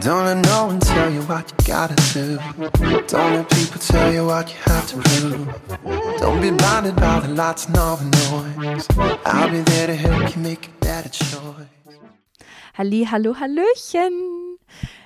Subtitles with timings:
[0.00, 2.38] Don't let no one tell you what you gotta do.
[3.08, 5.46] Don't let people tell you what you have to do.
[6.18, 8.86] Don't be blinded by the lights and all the noise.
[9.26, 11.66] I'll be there to help you make a better choice.
[12.74, 14.58] Halli, hallo, hallöchen.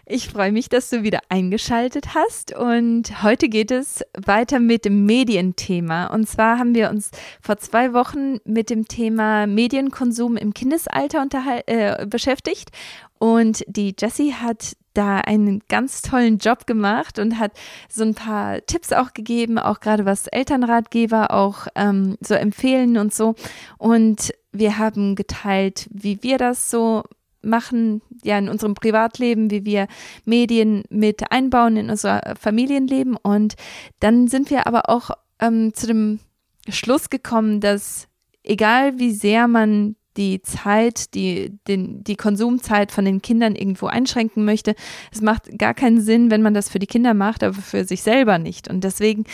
[0.04, 5.06] Ich freue mich, dass du wieder eingeschaltet hast und heute geht es weiter mit dem
[5.06, 6.08] Medienthema.
[6.08, 11.26] Und zwar haben wir uns vor zwei Wochen mit dem Thema Medienkonsum im Kindesalter
[11.66, 12.72] äh, beschäftigt
[13.18, 17.52] und die Jessie hat da einen ganz tollen Job gemacht und hat
[17.88, 23.14] so ein paar Tipps auch gegeben, auch gerade was Elternratgeber auch ähm, so empfehlen und
[23.14, 23.34] so.
[23.78, 27.02] Und wir haben geteilt, wie wir das so
[27.42, 29.88] machen, ja, in unserem Privatleben, wie wir
[30.24, 33.16] Medien mit einbauen in unser Familienleben.
[33.16, 33.54] Und
[34.00, 36.20] dann sind wir aber auch ähm, zu dem
[36.68, 38.08] Schluss gekommen, dass
[38.44, 44.44] egal wie sehr man die Zeit, die, den, die Konsumzeit von den Kindern irgendwo einschränken
[44.44, 44.74] möchte.
[45.12, 48.02] Es macht gar keinen Sinn, wenn man das für die Kinder macht, aber für sich
[48.02, 48.68] selber nicht.
[48.68, 49.24] Und deswegen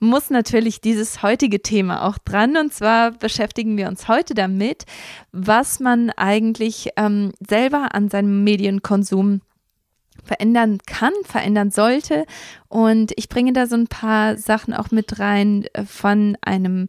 [0.00, 2.56] muss natürlich dieses heutige Thema auch dran.
[2.56, 4.84] Und zwar beschäftigen wir uns heute damit,
[5.32, 9.40] was man eigentlich ähm, selber an seinem Medienkonsum
[10.24, 12.24] verändern kann, verändern sollte.
[12.68, 16.86] Und ich bringe da so ein paar Sachen auch mit rein äh, von einem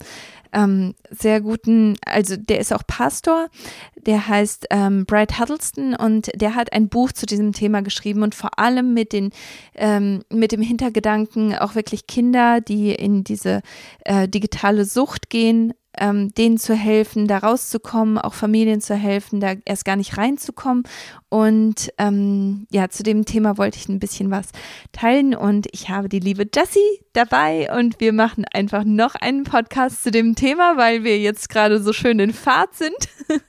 [0.56, 3.50] ähm, sehr guten, also der ist auch Pastor,
[3.98, 8.34] der heißt ähm, Bright Huddleston und der hat ein Buch zu diesem Thema geschrieben und
[8.34, 9.32] vor allem mit den
[9.76, 13.62] ähm, mit dem Hintergedanken auch wirklich Kinder, die in diese
[14.06, 19.54] äh, digitale Sucht gehen, ähm, denen zu helfen, da rauszukommen, auch Familien zu helfen, da
[19.66, 20.84] erst gar nicht reinzukommen.
[21.30, 24.48] Und ähm, ja, zu dem Thema wollte ich ein bisschen was
[24.92, 26.80] teilen und ich habe die liebe Jessie
[27.14, 31.82] dabei und wir machen einfach noch einen Podcast zu dem Thema, weil wir jetzt gerade
[31.82, 32.96] so schön in Fahrt sind.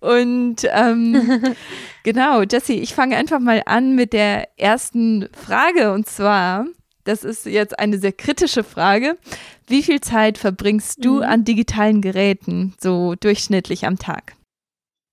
[0.00, 1.54] und ähm,
[2.02, 6.66] genau, Jessie, ich fange einfach mal an mit der ersten Frage und zwar,
[7.04, 9.16] das ist jetzt eine sehr kritische Frage.
[9.72, 11.22] Wie viel Zeit verbringst du mhm.
[11.22, 14.36] an digitalen Geräten so durchschnittlich am Tag?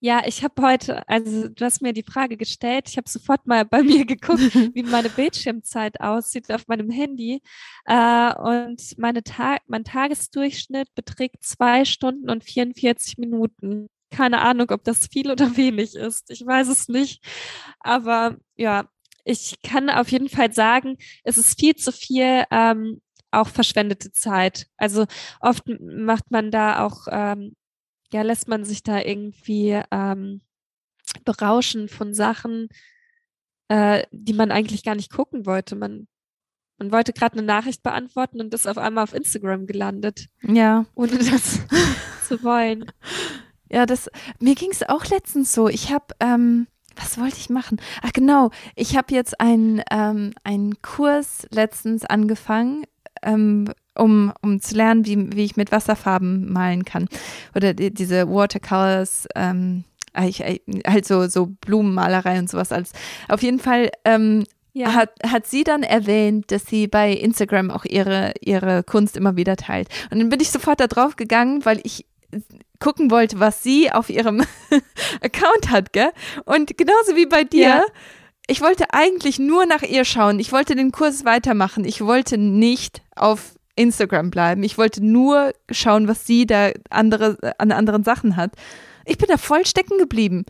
[0.02, 3.64] Ja, ich habe heute, also du hast mir die Frage gestellt, ich habe sofort mal
[3.64, 4.42] bei mir geguckt,
[4.76, 7.42] wie meine Bildschirmzeit aussieht auf meinem Handy.
[7.86, 13.88] Äh, und meine Ta mein Tagesdurchschnitt beträgt zwei Stunden und 44 Minuten.
[14.12, 16.30] Keine Ahnung, ob das viel oder wenig ist.
[16.32, 17.24] Ich weiß es nicht.
[17.80, 18.90] Aber ja,
[19.24, 23.00] ich kann auf jeden Fall sagen, es ist viel zu viel ähm,
[23.32, 24.68] auch verschwendete Zeit.
[24.78, 25.06] Also
[25.40, 27.56] oft macht man da auch, ähm,
[28.12, 30.42] ja, lässt man sich da irgendwie ähm,
[31.26, 32.70] berauschen von Sachen,
[33.68, 35.76] äh, die man eigentlich gar nicht gucken wollte.
[35.76, 36.08] Man,
[36.78, 40.28] man wollte gerade eine Nachricht beantworten und ist auf einmal auf Instagram gelandet.
[40.42, 40.86] Ja.
[40.96, 41.60] Ohne das
[42.28, 42.86] zu wollen.
[43.72, 44.10] Ja, das,
[44.40, 45.68] mir ging es auch letztens so.
[45.68, 47.80] Ich habe, ähm, was wollte ich machen?
[48.02, 52.84] Ach genau, ich habe jetzt einen, ähm, einen Kurs letztens angefangen,
[53.24, 53.66] ähm,
[53.96, 57.08] um, um zu lernen, wie, wie ich mit Wasserfarben malen kann.
[57.56, 59.84] Oder die, diese Watercolors, ähm,
[60.16, 62.92] halt so, so Blumenmalerei und sowas alles.
[63.28, 64.94] Auf jeden Fall ähm, ja.
[64.94, 69.56] hat, hat sie dann erwähnt, dass sie bei Instagram auch ihre, ihre Kunst immer wieder
[69.56, 69.90] teilt.
[70.10, 72.06] Und dann bin ich sofort da drauf gegangen, weil ich
[72.80, 74.42] gucken wollte, was sie auf ihrem
[75.22, 76.12] Account hat, gell?
[76.46, 77.84] Und genauso wie bei dir, ja.
[78.50, 80.40] Ich wollte eigentlich nur nach ihr schauen.
[80.40, 81.86] Ich wollte den Kurs weitermachen.
[81.86, 84.64] Ich wollte nicht auf Instagram bleiben.
[84.64, 88.52] Ich wollte nur schauen, was sie da andere, an anderen Sachen hat.
[89.06, 90.46] Ich bin da voll stecken geblieben.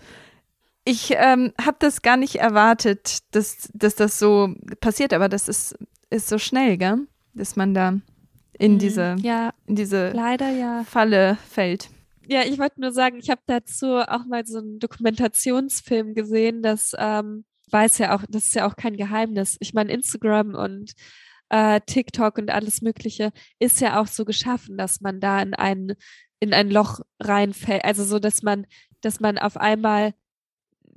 [0.85, 5.75] Ich ähm, habe das gar nicht erwartet, dass, dass das so passiert, aber das ist,
[6.09, 7.07] ist so schnell, gell?
[7.33, 7.99] Dass man da
[8.57, 8.79] in mhm.
[8.79, 10.83] diese, ja, in diese leider, ja.
[10.85, 11.89] Falle fällt.
[12.27, 16.95] Ja, ich wollte nur sagen, ich habe dazu auch mal so einen Dokumentationsfilm gesehen, das
[16.97, 19.57] ähm, weiß ja auch, das ist ja auch kein Geheimnis.
[19.59, 20.93] Ich meine, Instagram und
[21.49, 25.93] äh, TikTok und alles Mögliche ist ja auch so geschaffen, dass man da in ein,
[26.39, 27.83] in ein Loch reinfällt.
[27.83, 28.65] Also so, dass man,
[29.01, 30.13] dass man auf einmal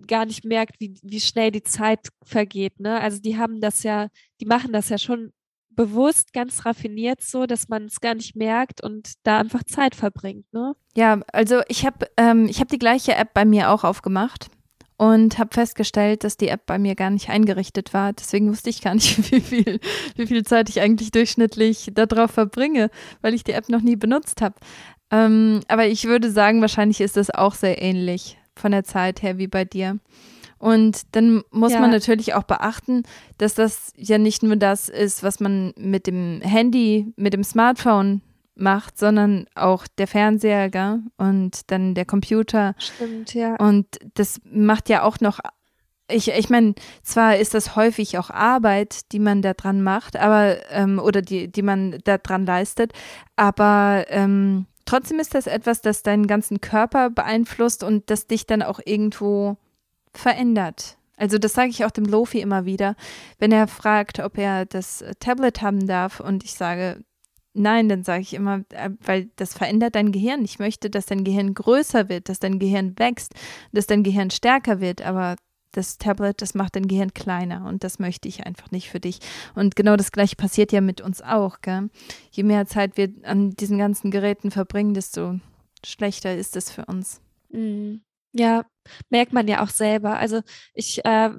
[0.06, 2.80] gar nicht merkt, wie, wie schnell die Zeit vergeht.
[2.80, 3.00] Ne?
[3.00, 4.08] Also die haben das ja,
[4.40, 5.32] die machen das ja schon
[5.74, 10.52] bewusst ganz raffiniert so, dass man es gar nicht merkt und da einfach Zeit verbringt,
[10.52, 10.74] ne?
[10.94, 14.50] Ja, also ich habe ähm, ich habe die gleiche App bei mir auch aufgemacht
[15.02, 18.12] und habe festgestellt, dass die App bei mir gar nicht eingerichtet war.
[18.12, 19.80] Deswegen wusste ich gar nicht, wie viel,
[20.14, 22.88] wie viel Zeit ich eigentlich durchschnittlich darauf verbringe,
[23.20, 24.54] weil ich die App noch nie benutzt habe.
[25.10, 29.38] Ähm, aber ich würde sagen, wahrscheinlich ist das auch sehr ähnlich von der Zeit her
[29.38, 29.98] wie bei dir.
[30.60, 31.80] Und dann muss ja.
[31.80, 33.02] man natürlich auch beachten,
[33.38, 38.22] dass das ja nicht nur das ist, was man mit dem Handy, mit dem Smartphone
[38.54, 41.00] macht, sondern auch der Fernseher gell?
[41.16, 42.74] und dann der Computer.
[42.78, 43.56] Stimmt, ja.
[43.56, 45.40] Und das macht ja auch noch
[46.10, 50.58] ich, ich meine, zwar ist das häufig auch Arbeit, die man da dran macht, aber
[50.70, 52.92] ähm, oder die, die man da dran leistet,
[53.36, 58.62] aber ähm, trotzdem ist das etwas, das deinen ganzen Körper beeinflusst und das dich dann
[58.62, 59.56] auch irgendwo
[60.12, 60.98] verändert.
[61.16, 62.96] Also das sage ich auch dem Lofi immer wieder,
[63.38, 67.02] wenn er fragt, ob er das Tablet haben darf und ich sage,
[67.54, 70.44] nein, dann sage ich immer, äh, weil das verändert dein Gehirn.
[70.44, 73.34] Ich möchte, dass dein Gehirn größer wird, dass dein Gehirn wächst,
[73.72, 75.36] dass dein Gehirn stärker wird, aber
[75.72, 79.20] das Tablet, das macht dein Gehirn kleiner und das möchte ich einfach nicht für dich.
[79.54, 81.60] Und genau das gleiche passiert ja mit uns auch.
[81.62, 81.88] Gell?
[82.30, 85.40] Je mehr Zeit wir an diesen ganzen Geräten verbringen, desto
[85.84, 87.20] schlechter ist es für uns.
[87.50, 88.02] Mhm.
[88.34, 88.64] Ja,
[89.10, 90.18] merkt man ja auch selber.
[90.18, 90.42] Also
[90.74, 91.30] ich, äh,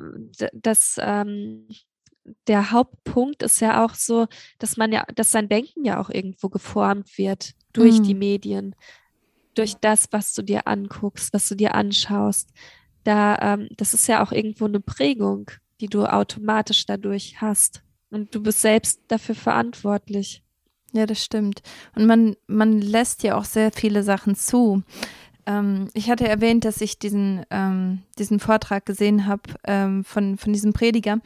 [0.53, 1.67] das, ähm,
[2.47, 4.27] der Hauptpunkt ist ja auch so,
[4.59, 8.03] dass man ja, dass sein Denken ja auch irgendwo geformt wird durch mhm.
[8.03, 8.75] die Medien,
[9.55, 12.49] durch das, was du dir anguckst, was du dir anschaust
[13.03, 17.83] da, ähm, das ist ja auch irgendwo eine Prägung, die du automatisch dadurch hast.
[18.09, 20.43] Und du bist selbst dafür verantwortlich.
[20.93, 21.61] Ja, das stimmt.
[21.95, 24.83] Und man, man lässt ja auch sehr viele Sachen zu.
[25.45, 30.53] Ähm, ich hatte erwähnt, dass ich diesen, ähm, diesen Vortrag gesehen habe ähm, von, von
[30.53, 31.19] diesem Prediger.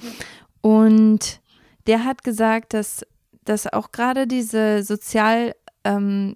[0.67, 1.39] Und
[1.87, 3.05] der hat gesagt, dass,
[3.45, 5.55] dass auch gerade diese sozial
[5.85, 6.35] ähm,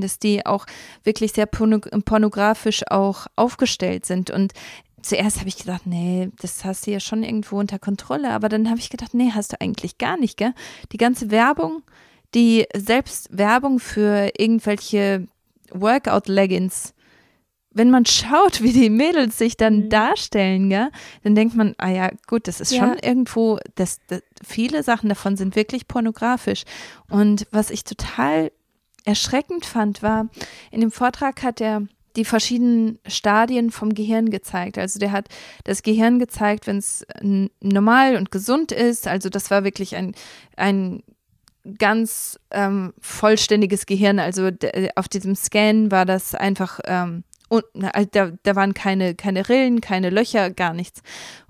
[0.00, 0.66] dass die auch
[1.04, 4.32] wirklich sehr pornografisch auch aufgestellt sind.
[4.32, 4.54] Und
[5.02, 8.32] zuerst habe ich gedacht, nee, das hast du ja schon irgendwo unter Kontrolle.
[8.32, 10.52] Aber dann habe ich gedacht, nee, hast du eigentlich gar nicht, gell?
[10.90, 11.84] Die ganze Werbung,
[12.34, 15.28] die selbst Werbung für irgendwelche
[15.70, 16.92] Workout-Leggings,
[17.72, 19.88] wenn man schaut, wie die Mädels sich dann mhm.
[19.90, 20.90] darstellen, gell,
[21.22, 22.80] dann denkt man, ah ja, gut, das ist ja.
[22.80, 26.64] schon irgendwo, das, das, viele Sachen davon sind wirklich pornografisch.
[27.08, 28.50] Und was ich total
[29.04, 30.28] erschreckend fand, war,
[30.70, 31.86] in dem Vortrag hat er
[32.16, 34.78] die verschiedenen Stadien vom Gehirn gezeigt.
[34.78, 35.28] Also der hat
[35.62, 37.06] das Gehirn gezeigt, wenn es
[37.60, 39.06] normal und gesund ist.
[39.06, 40.16] Also das war wirklich ein,
[40.56, 41.04] ein
[41.78, 44.18] ganz ähm, vollständiges Gehirn.
[44.18, 44.50] Also
[44.96, 50.10] auf diesem Scan war das einfach ähm, und da, da waren keine, keine Rillen, keine
[50.10, 51.02] Löcher, gar nichts.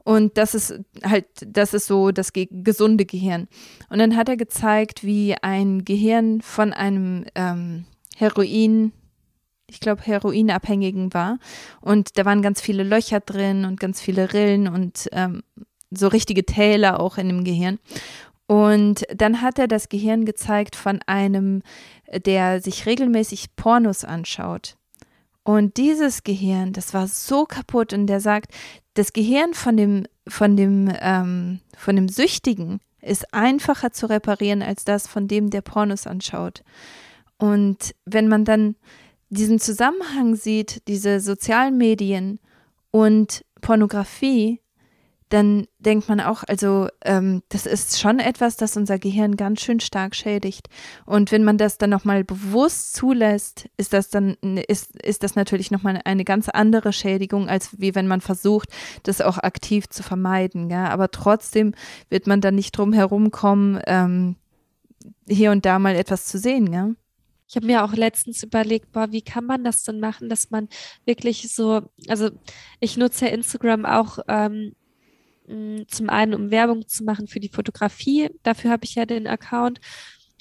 [0.03, 3.49] Und das ist halt, das ist so das ge gesunde Gehirn.
[3.91, 7.85] Und dann hat er gezeigt, wie ein Gehirn von einem ähm,
[8.17, 8.93] Heroin,
[9.67, 11.39] ich glaube, Heroinabhängigen war.
[11.83, 15.43] Und da waren ganz viele Löcher drin und ganz viele Rillen und ähm,
[15.91, 17.79] so richtige Täler auch in dem Gehirn.
[18.47, 21.63] Und dann hat er das Gehirn gezeigt von einem,
[22.25, 24.79] der sich regelmäßig Pornos anschaut.
[25.51, 28.53] Und dieses Gehirn, das war so kaputt und der sagt,
[28.95, 34.85] das Gehirn von dem, von dem, ähm, von dem Süchtigen ist einfacher zu reparieren als
[34.85, 36.63] das von dem, der Pornos anschaut.
[37.37, 38.77] Und wenn man dann
[39.29, 42.39] diesen Zusammenhang sieht, diese sozialen Medien
[42.93, 44.61] und Pornografie,
[45.31, 49.79] dann denkt man auch, also ähm, das ist schon etwas, das unser Gehirn ganz schön
[49.79, 50.69] stark schädigt.
[51.07, 54.37] Und wenn man das dann nochmal bewusst zulässt, ist das dann,
[54.69, 58.71] ist, ist das natürlich nochmal eine ganz andere Schädigung, als wie wenn man versucht,
[59.05, 60.69] das auch aktiv zu vermeiden.
[60.69, 60.89] Ja?
[60.89, 61.75] Aber trotzdem
[62.09, 64.37] wird man dann nicht drum herum kommen, ähm,
[65.29, 66.91] hier und da mal etwas zu sehen, ja.
[67.49, 70.69] Ich habe mir auch letztens überlegt, boah, wie kann man das denn machen, dass man
[71.05, 72.31] wirklich so, also
[72.79, 74.77] ich nutze ja Instagram auch ähm,
[75.89, 78.31] zum einen, um Werbung zu machen für die Fotografie.
[78.43, 79.81] Dafür habe ich ja den Account.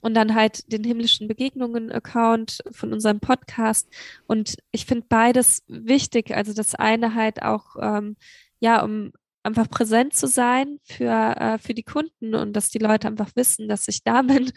[0.02, 3.90] Und dann halt den himmlischen Begegnungen-Account von unserem Podcast.
[4.28, 6.34] Und ich finde beides wichtig.
[6.34, 8.16] Also das eine halt auch, ähm,
[8.62, 9.12] ja, um
[9.44, 13.68] einfach präsent zu sein für, äh, für die Kunden und dass die Leute einfach wissen,
[13.68, 14.52] dass ich da bin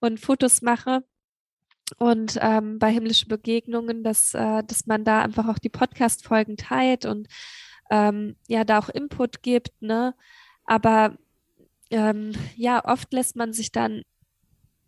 [0.00, 1.04] und Fotos mache.
[1.96, 7.06] Und ähm, bei himmlischen Begegnungen, dass, äh, dass man da einfach auch die Podcast-Folgen teilt
[7.06, 7.28] und
[7.90, 10.14] ähm, ja da auch Input gibt, ne?
[10.64, 11.16] Aber
[11.90, 14.02] ähm, ja, oft lässt man sich dann,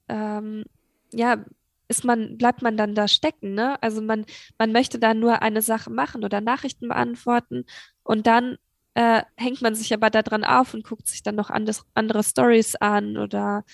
[0.08, 0.64] ähm,
[1.12, 1.44] ja,
[1.88, 3.82] ist man, bleibt man dann da stecken, ne?
[3.82, 4.26] Also man,
[4.58, 7.64] man möchte dann nur eine Sache machen oder Nachrichten beantworten
[8.04, 8.58] und dann
[8.94, 12.76] äh, hängt man sich aber daran auf und guckt sich dann noch anders, andere Stories
[12.76, 13.64] an oder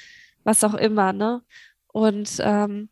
[0.44, 1.42] was auch immer, ne?
[1.88, 2.90] Und ähm,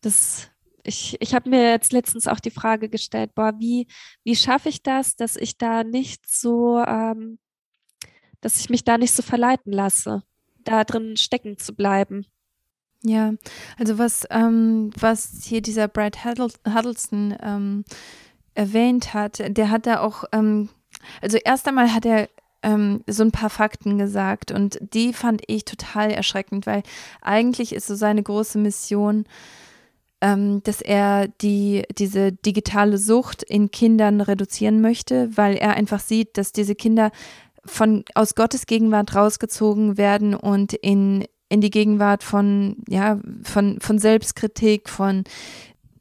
[0.00, 0.51] das
[0.84, 3.86] ich, ich habe mir jetzt letztens auch die Frage gestellt, boah, wie,
[4.24, 7.38] wie schaffe ich das, dass ich da nicht so, ähm,
[8.40, 10.22] dass ich mich da nicht so verleiten lasse,
[10.64, 12.26] da drin stecken zu bleiben.
[13.04, 13.32] Ja,
[13.78, 17.84] also was, ähm, was hier dieser Brad Huddleston ähm,
[18.54, 20.68] erwähnt hat, der hat da auch, ähm,
[21.20, 22.28] also erst einmal hat er
[22.62, 26.82] ähm, so ein paar Fakten gesagt und die fand ich total erschreckend, weil
[27.20, 29.24] eigentlich ist so seine große Mission,
[30.22, 36.38] ähm, dass er die, diese digitale Sucht in Kindern reduzieren möchte, weil er einfach sieht,
[36.38, 37.10] dass diese Kinder
[37.64, 43.98] von aus Gottes Gegenwart rausgezogen werden und in, in die Gegenwart von, ja, von, von
[43.98, 45.24] Selbstkritik, von,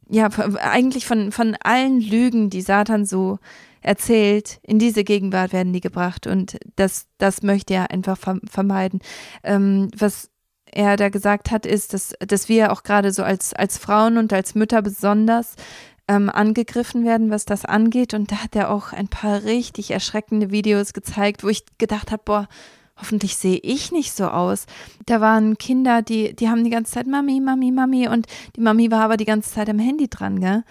[0.07, 3.39] ja, eigentlich von, von allen Lügen, die Satan so
[3.81, 8.99] erzählt, in diese Gegenwart werden die gebracht und das, das möchte er einfach vermeiden.
[9.43, 10.30] Ähm, was
[10.71, 14.33] er da gesagt hat, ist, dass, dass wir auch gerade so als, als Frauen und
[14.33, 15.55] als Mütter besonders
[16.07, 18.13] ähm, angegriffen werden, was das angeht.
[18.13, 22.23] Und da hat er auch ein paar richtig erschreckende Videos gezeigt, wo ich gedacht habe,
[22.25, 22.47] boah,
[22.97, 24.65] hoffentlich sehe ich nicht so aus.
[25.05, 28.91] Da waren Kinder, die, die haben die ganze Zeit Mami, Mami, Mami und die Mami
[28.91, 30.63] war aber die ganze Zeit am Handy dran, gell?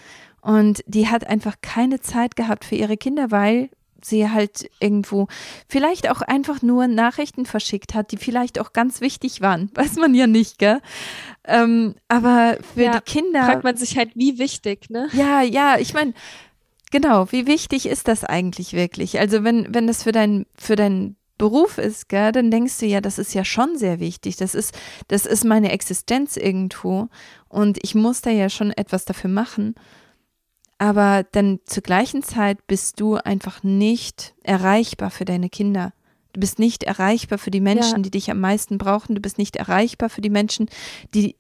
[0.43, 3.69] Und die hat einfach keine Zeit gehabt für ihre Kinder, weil
[4.05, 5.29] sie halt irgendwo
[5.69, 9.71] vielleicht auch einfach nur Nachrichten verschickt hat, die vielleicht auch ganz wichtig waren.
[9.75, 10.81] Weiß man ja nicht, gell?
[11.45, 13.45] Ähm, aber für ja, die Kinder.
[13.45, 15.09] Fragt man sich halt, wie wichtig, ne?
[15.13, 16.15] Ja, ja, ich meine,
[16.91, 19.19] genau, wie wichtig ist das eigentlich wirklich?
[19.19, 23.01] Also, wenn, wenn das für dein, für dein Beruf ist, gell, dann denkst du ja,
[23.01, 24.37] das ist ja schon sehr wichtig.
[24.37, 24.79] Das ist,
[25.09, 27.09] das ist meine Existenz irgendwo.
[27.49, 29.75] Und ich muss da ja schon etwas dafür machen
[30.81, 35.93] aber dann zur gleichen Zeit bist du einfach nicht erreichbar für deine Kinder.
[36.33, 37.99] Du bist nicht erreichbar für die Menschen, ja.
[37.99, 39.15] die dich am meisten brauchen.
[39.15, 40.71] Du bist nicht erreichbar für die Menschen,
[41.15, 41.37] die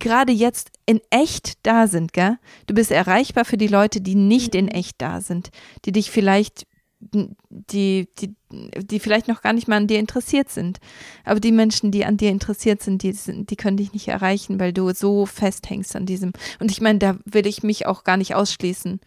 [0.00, 2.38] gerade jetzt in echt da sind, gell?
[2.66, 4.72] Du bist erreichbar für die Leute, die nicht in mhm.
[4.72, 5.50] echt da sind,
[5.84, 6.66] die dich vielleicht
[7.10, 10.78] die, die, die vielleicht noch gar nicht mal an dir interessiert sind.
[11.24, 14.72] Aber die Menschen, die an dir interessiert sind, die, die können dich nicht erreichen, weil
[14.72, 16.32] du so festhängst an diesem.
[16.60, 19.00] Und ich meine, da will ich mich auch gar nicht ausschließen.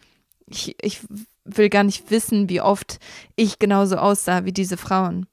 [0.48, 1.00] Ich, ich
[1.44, 2.98] will gar nicht wissen, wie oft
[3.34, 5.26] ich genauso aussah wie diese Frauen.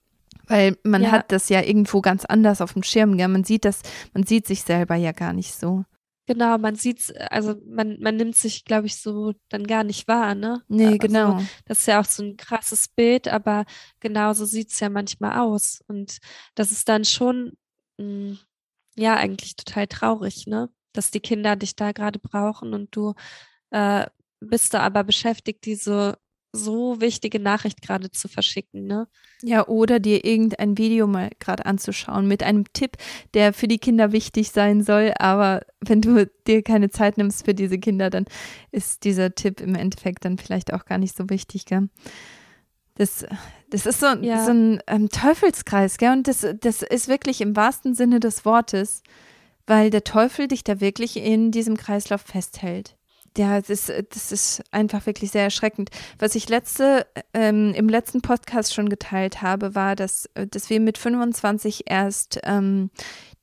[0.48, 1.12] Weil man ja.
[1.12, 3.18] hat das ja irgendwo ganz anders auf dem Schirm.
[3.18, 3.28] Ja?
[3.28, 3.82] Man sieht das,
[4.14, 5.86] man sieht sich selber ja gar nicht so.
[6.26, 10.36] Genau, man sieht's, also man, man nimmt sich, glaube ich, so dann gar nicht wahr,
[10.36, 10.64] ne?
[10.70, 11.42] Nee, also, genau.
[11.66, 13.66] Das ist ja auch so ein krasses Bild, aber
[14.00, 15.84] genauso sieht's ja manchmal aus.
[15.88, 16.20] Und
[16.56, 17.58] das ist dann schon,
[17.98, 18.40] mh, hm,
[18.96, 20.70] ja, eigentlich total traurig, ne?
[20.94, 23.16] Dass die Kinder dich da gerade brauchen und du
[23.72, 24.06] äh,
[24.40, 26.18] bist da aber beschäftigt, diese
[26.54, 29.08] so wichtige Nachricht gerade zu verschicken, ne?
[29.42, 32.98] Ja, oder dir irgendein Video mal gerade anzuschauen mit einem Tipp,
[33.34, 37.56] der für die Kinder wichtig sein soll, aber wenn du dir keine Zeit nimmst für
[37.56, 38.26] diese Kinder, dann
[38.72, 41.90] ist dieser Tipp im Endeffekt dann vielleicht auch gar nicht so wichtig, gell?
[42.96, 43.26] Das,
[43.72, 44.46] das ist so, ja.
[44.46, 46.12] so ein ähm, Teufelskreis, gell?
[46.12, 49.02] Und das, das ist wirklich im wahrsten Sinne des Wortes,
[49.66, 52.96] weil der Teufel dich da wirklich in diesem Kreislauf festhält
[53.38, 55.90] ja, das ist, das ist einfach wirklich sehr erschreckend.
[56.20, 60.98] Was ich letzte, ähm, im letzten Podcast schon geteilt habe, war, dass, dass wir mit
[60.98, 62.90] 25 erst ähm,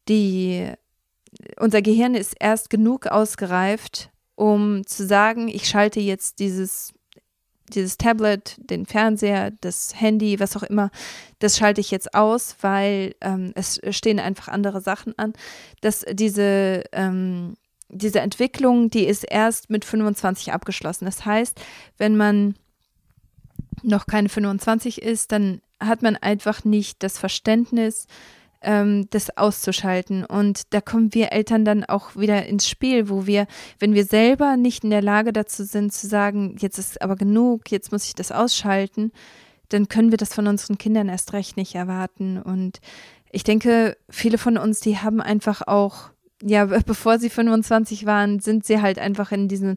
[0.08, 0.70] die,
[1.58, 6.92] unser Gehirn ist erst genug ausgereift, um zu sagen, ich schalte jetzt dieses,
[7.68, 10.90] dieses Tablet, den Fernseher, das Handy, was auch immer,
[11.40, 15.32] das schalte ich jetzt aus, weil ähm, es stehen einfach andere Sachen an.
[15.80, 17.54] Dass diese ähm,
[17.90, 21.04] diese Entwicklung, die ist erst mit 25 abgeschlossen.
[21.04, 21.60] Das heißt,
[21.98, 22.54] wenn man
[23.82, 28.06] noch keine 25 ist, dann hat man einfach nicht das Verständnis,
[28.62, 30.24] ähm, das auszuschalten.
[30.24, 33.46] Und da kommen wir Eltern dann auch wieder ins Spiel, wo wir,
[33.78, 37.70] wenn wir selber nicht in der Lage dazu sind, zu sagen, jetzt ist aber genug,
[37.70, 39.12] jetzt muss ich das ausschalten,
[39.70, 42.40] dann können wir das von unseren Kindern erst recht nicht erwarten.
[42.40, 42.80] Und
[43.30, 46.10] ich denke, viele von uns, die haben einfach auch
[46.42, 49.76] ja, bevor sie 25 waren, sind sie halt einfach in diesen,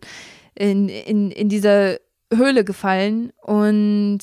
[0.56, 2.00] in, in, in diese
[2.34, 4.20] Höhle gefallen und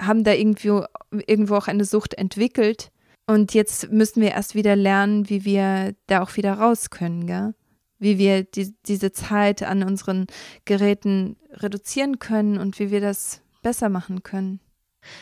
[0.00, 0.84] haben da irgendwo,
[1.26, 2.90] irgendwo auch eine Sucht entwickelt.
[3.26, 7.54] Und jetzt müssen wir erst wieder lernen, wie wir da auch wieder raus können, gell?
[7.98, 10.26] Wie wir die, diese Zeit an unseren
[10.64, 14.58] Geräten reduzieren können und wie wir das besser machen können.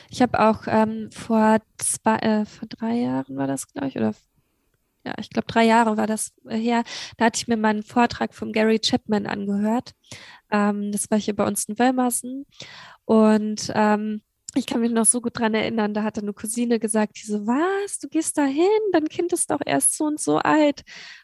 [0.08, 4.14] Ich habe auch ähm, vor zwei, äh, vor drei Jahren war das, glaube ich, oder
[5.04, 6.84] ja, ich glaube, drei Jahre war das her.
[7.16, 9.92] Da hatte ich mir meinen Vortrag von Gary Chapman angehört.
[10.50, 12.46] Ähm, das war hier bei uns in Wellmarsen.
[13.04, 14.22] Und ähm,
[14.54, 17.46] ich kann mich noch so gut dran erinnern, da hatte eine Cousine gesagt, die so,
[17.46, 20.82] was, du gehst da hin, dein Kind ist doch erst so und so alt.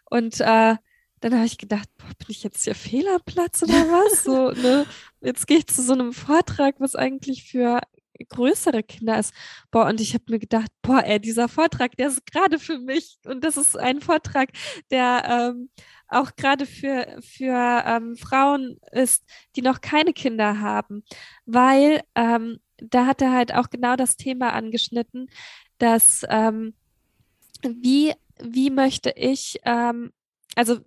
[0.08, 0.76] Und äh,
[1.20, 4.22] dann habe ich gedacht, boah, bin ich jetzt hier Fehlerplatz oder was?
[4.22, 4.86] So, ne?
[5.20, 7.80] Jetzt gehe ich zu so einem Vortrag, was eigentlich für
[8.28, 9.34] größere Kinder ist.
[9.70, 13.18] Boah, und ich habe mir gedacht, boah, ey, dieser Vortrag, der ist gerade für mich.
[13.26, 14.50] Und das ist ein Vortrag,
[14.90, 15.70] der ähm,
[16.08, 19.24] auch gerade für, für ähm, Frauen ist,
[19.56, 21.04] die noch keine Kinder haben.
[21.44, 25.28] Weil ähm, da hat er halt auch genau das Thema angeschnitten,
[25.78, 26.74] dass ähm,
[27.62, 30.12] wie, wie möchte ich, ähm,
[30.54, 30.78] also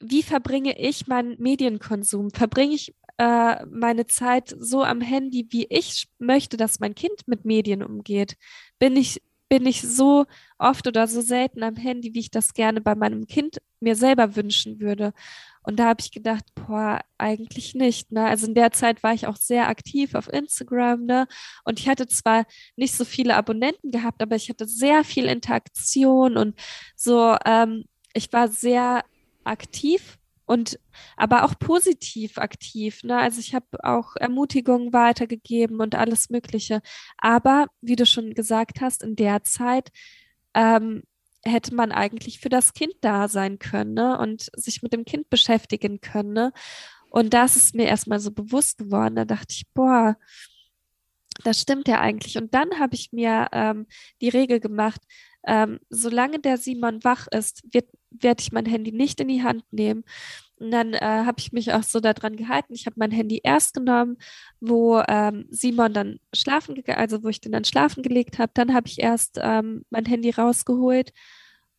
[0.00, 2.30] wie verbringe ich meinen Medienkonsum?
[2.30, 7.44] Verbringe ich äh, meine Zeit so am Handy, wie ich möchte, dass mein Kind mit
[7.44, 8.36] Medien umgeht?
[8.78, 10.26] Bin ich, bin ich so
[10.58, 14.36] oft oder so selten am Handy, wie ich das gerne bei meinem Kind mir selber
[14.36, 15.12] wünschen würde?
[15.62, 18.10] Und da habe ich gedacht, boah, eigentlich nicht.
[18.10, 18.24] Ne?
[18.24, 21.28] Also in der Zeit war ich auch sehr aktiv auf Instagram, ne?
[21.64, 26.36] Und ich hatte zwar nicht so viele Abonnenten gehabt, aber ich hatte sehr viel Interaktion
[26.36, 26.58] und
[26.96, 29.04] so, ähm, ich war sehr
[29.44, 30.18] aktiv
[30.52, 30.78] und
[31.16, 33.02] aber auch positiv aktiv.
[33.04, 33.16] Ne?
[33.16, 36.82] Also ich habe auch Ermutigungen weitergegeben und alles Mögliche.
[37.16, 39.90] Aber wie du schon gesagt hast, in der Zeit
[40.52, 41.04] ähm,
[41.42, 44.18] hätte man eigentlich für das Kind da sein können ne?
[44.18, 46.34] und sich mit dem Kind beschäftigen können.
[46.34, 46.52] Ne?
[47.08, 49.16] Und das ist mir erstmal so bewusst geworden.
[49.16, 50.18] Da dachte ich, boah,
[51.44, 52.36] das stimmt ja eigentlich.
[52.36, 53.86] Und dann habe ich mir ähm,
[54.20, 55.00] die Regel gemacht,
[55.44, 57.64] ähm, solange der Simon wach ist,
[58.10, 60.04] werde ich mein Handy nicht in die Hand nehmen.
[60.56, 62.74] Und dann äh, habe ich mich auch so daran gehalten.
[62.74, 64.16] Ich habe mein Handy erst genommen,
[64.60, 68.52] wo ähm, Simon dann schlafen gegangen, also wo ich den dann schlafen gelegt habe.
[68.54, 71.12] Dann habe ich erst ähm, mein Handy rausgeholt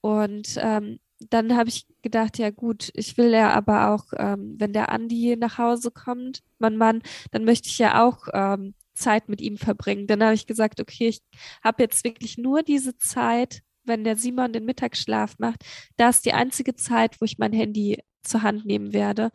[0.01, 0.99] und ähm,
[1.29, 5.35] dann habe ich gedacht, ja gut, ich will ja aber auch, ähm, wenn der Andi
[5.37, 7.01] nach Hause kommt, mein Mann,
[7.31, 10.07] dann möchte ich ja auch ähm, Zeit mit ihm verbringen.
[10.07, 11.21] Dann habe ich gesagt, okay, ich
[11.63, 15.63] habe jetzt wirklich nur diese Zeit, wenn der Simon den Mittagsschlaf macht,
[15.97, 19.31] da ist die einzige Zeit, wo ich mein Handy zur Hand nehmen werde.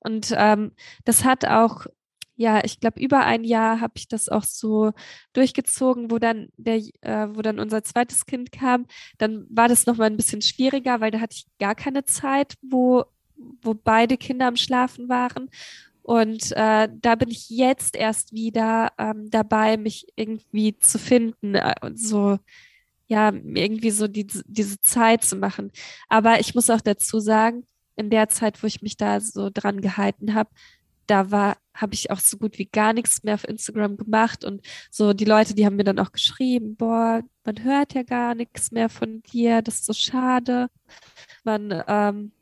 [0.00, 0.72] Und ähm,
[1.04, 1.86] das hat auch,
[2.34, 4.92] ja, ich glaube, über ein Jahr habe ich das auch so
[5.32, 8.86] durchgezogen, wo dann der, äh, wo dann unser zweites Kind kam.
[9.18, 13.04] Dann war das nochmal ein bisschen schwieriger, weil da hatte ich gar keine Zeit, wo,
[13.36, 15.50] wo beide Kinder am Schlafen waren.
[16.02, 21.74] Und äh, da bin ich jetzt erst wieder ähm, dabei, mich irgendwie zu finden äh,
[21.80, 22.38] und so,
[23.06, 25.70] ja, irgendwie so die, diese Zeit zu machen.
[26.08, 27.64] Aber ich muss auch dazu sagen,
[28.02, 30.50] in der Zeit, wo ich mich da so dran gehalten habe,
[31.06, 34.64] da war, habe ich auch so gut wie gar nichts mehr auf Instagram gemacht und
[34.90, 38.70] so die Leute, die haben mir dann auch geschrieben, boah, man hört ja gar nichts
[38.70, 40.68] mehr von dir, das ist so schade.
[41.44, 42.32] Man, ähm,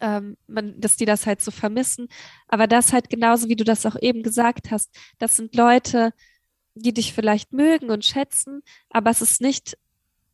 [0.00, 2.08] ähm, man, dass die das halt so vermissen.
[2.48, 6.12] Aber das halt genauso, wie du das auch eben gesagt hast, das sind Leute,
[6.74, 9.78] die dich vielleicht mögen und schätzen, aber es ist nicht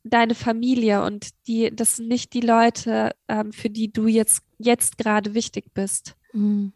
[0.04, 4.98] deine Familie und die, das sind nicht die Leute, ähm, für die du jetzt, jetzt
[4.98, 6.16] gerade wichtig bist.
[6.32, 6.72] Mhm.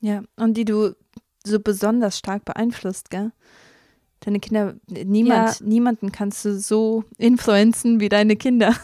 [0.00, 0.94] Ja, und die du
[1.44, 3.32] so besonders stark beeinflusst, gell?
[4.20, 5.66] Deine Kinder, niemand, ja.
[5.66, 8.74] niemanden kannst du so influenzen wie deine Kinder.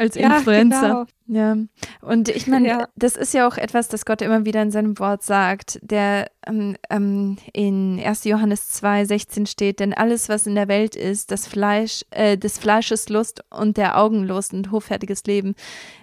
[0.00, 0.88] Als Influencer.
[0.88, 1.06] Ja, genau.
[1.26, 1.56] Ja,
[2.00, 2.88] und ich meine, ja.
[2.96, 6.74] das ist ja auch etwas, das Gott immer wieder in seinem Wort sagt, der ähm,
[6.88, 8.24] ähm, in 1.
[8.24, 12.56] Johannes 2, 16 steht, denn alles, was in der Welt ist, das Fleisch, äh, des
[12.56, 15.54] Fleisches Lust und der Augenlust und hoffärtiges Leben,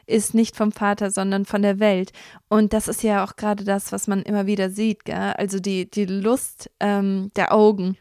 [0.06, 2.12] ist nicht vom Vater, sondern von der Welt.
[2.50, 5.34] Und das ist ja auch gerade das, was man immer wieder sieht, gell?
[5.38, 7.98] also die, die Lust ähm, der Augen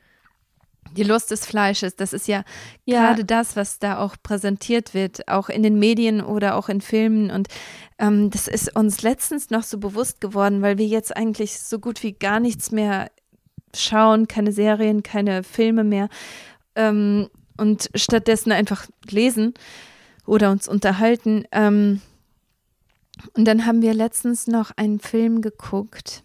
[0.93, 2.45] die Lust des Fleisches, das ist ja,
[2.85, 6.81] ja, gerade das, was da auch präsentiert wird, auch in den Medien oder auch in
[6.81, 7.31] Filmen.
[7.31, 7.49] Und
[7.99, 12.03] ähm, das ist uns letztens noch so bewusst geworden, weil wir jetzt eigentlich so gut
[12.03, 13.11] wie gar nichts mehr
[13.75, 16.09] schauen, keine Serien, keine Filme mehr
[16.75, 19.55] ähm, und stattdessen einfach lesen
[20.27, 21.45] oder uns unterhalten.
[21.53, 22.01] Ähm,
[23.35, 26.23] und dann haben wir letztens noch einen Film geguckt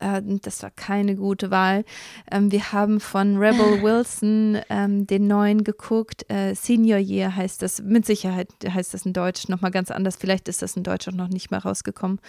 [0.00, 1.84] äh, das war keine gute Wahl.
[2.30, 6.30] Ähm, wir haben von Rebel Wilson ähm, den neuen geguckt.
[6.30, 7.82] Äh, Senior Year heißt das.
[7.82, 10.16] Mit Sicherheit heißt das in Deutsch nochmal ganz anders.
[10.16, 12.20] Vielleicht ist das in Deutsch auch noch nicht mal rausgekommen.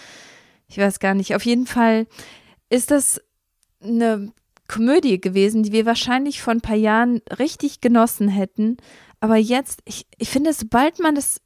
[0.68, 1.36] Ich weiß gar nicht.
[1.36, 2.08] Auf jeden Fall
[2.70, 3.22] ist das
[3.82, 4.32] eine
[4.68, 8.78] Komödie gewesen, die wir wahrscheinlich vor ein paar Jahren richtig genossen hätten.
[9.20, 11.42] Aber jetzt, ich, ich finde, sobald man das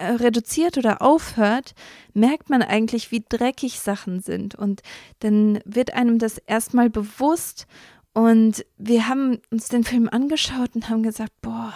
[0.00, 1.74] reduziert oder aufhört,
[2.12, 4.54] merkt man eigentlich, wie dreckig Sachen sind.
[4.54, 4.82] Und
[5.20, 7.66] dann wird einem das erstmal bewusst.
[8.12, 11.72] Und wir haben uns den Film angeschaut und haben gesagt, boah,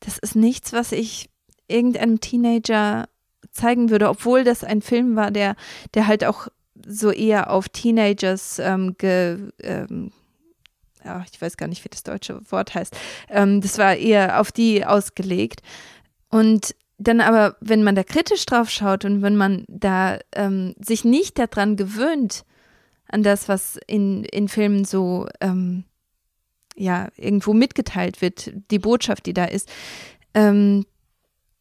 [0.00, 1.30] das ist nichts, was ich
[1.66, 3.08] irgendeinem Teenager
[3.50, 5.56] zeigen würde, obwohl das ein Film war, der,
[5.94, 6.48] der halt auch
[6.86, 10.12] so eher auf Teenagers ähm, ge, ähm,
[11.04, 12.96] ja, ich weiß gar nicht, wie das deutsche Wort heißt.
[13.28, 15.62] Ähm, das war eher auf die ausgelegt.
[16.30, 21.04] Und dann aber, wenn man da kritisch drauf schaut und wenn man da ähm, sich
[21.04, 22.44] nicht daran gewöhnt,
[23.06, 25.84] an das, was in, in Filmen so ähm,
[26.76, 29.70] ja irgendwo mitgeteilt wird, die Botschaft, die da ist,
[30.34, 30.84] ähm,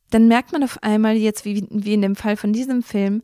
[0.09, 3.21] dann merkt man auf einmal jetzt, wie, wie in dem Fall von diesem Film,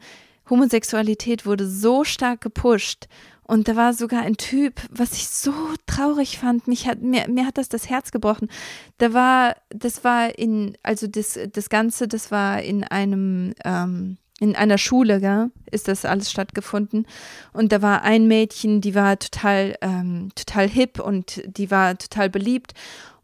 [0.50, 3.08] Homosexualität wurde so stark gepusht
[3.46, 5.54] Und da war sogar ein Typ, was ich so
[5.86, 6.68] traurig fand.
[6.68, 8.50] Mich hat, mir, mir hat das das Herz gebrochen.
[8.98, 14.56] Da war, das war in, also das, das Ganze, das war in einem, ähm, in
[14.56, 17.06] einer Schule, gell, ist das alles stattgefunden.
[17.52, 22.30] Und da war ein Mädchen, die war total, ähm, total hip und die war total
[22.30, 22.74] beliebt.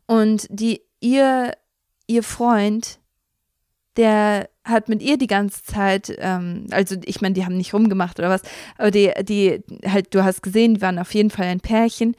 [0.05, 1.53] Und die, ihr,
[2.08, 2.99] ihr Freund,
[3.95, 8.19] der hat mit ihr die ganze Zeit, ähm, also ich meine, die haben nicht rumgemacht
[8.19, 8.41] oder was,
[8.77, 12.15] aber die, die, halt, du hast gesehen, die waren auf jeden Fall ein Pärchen.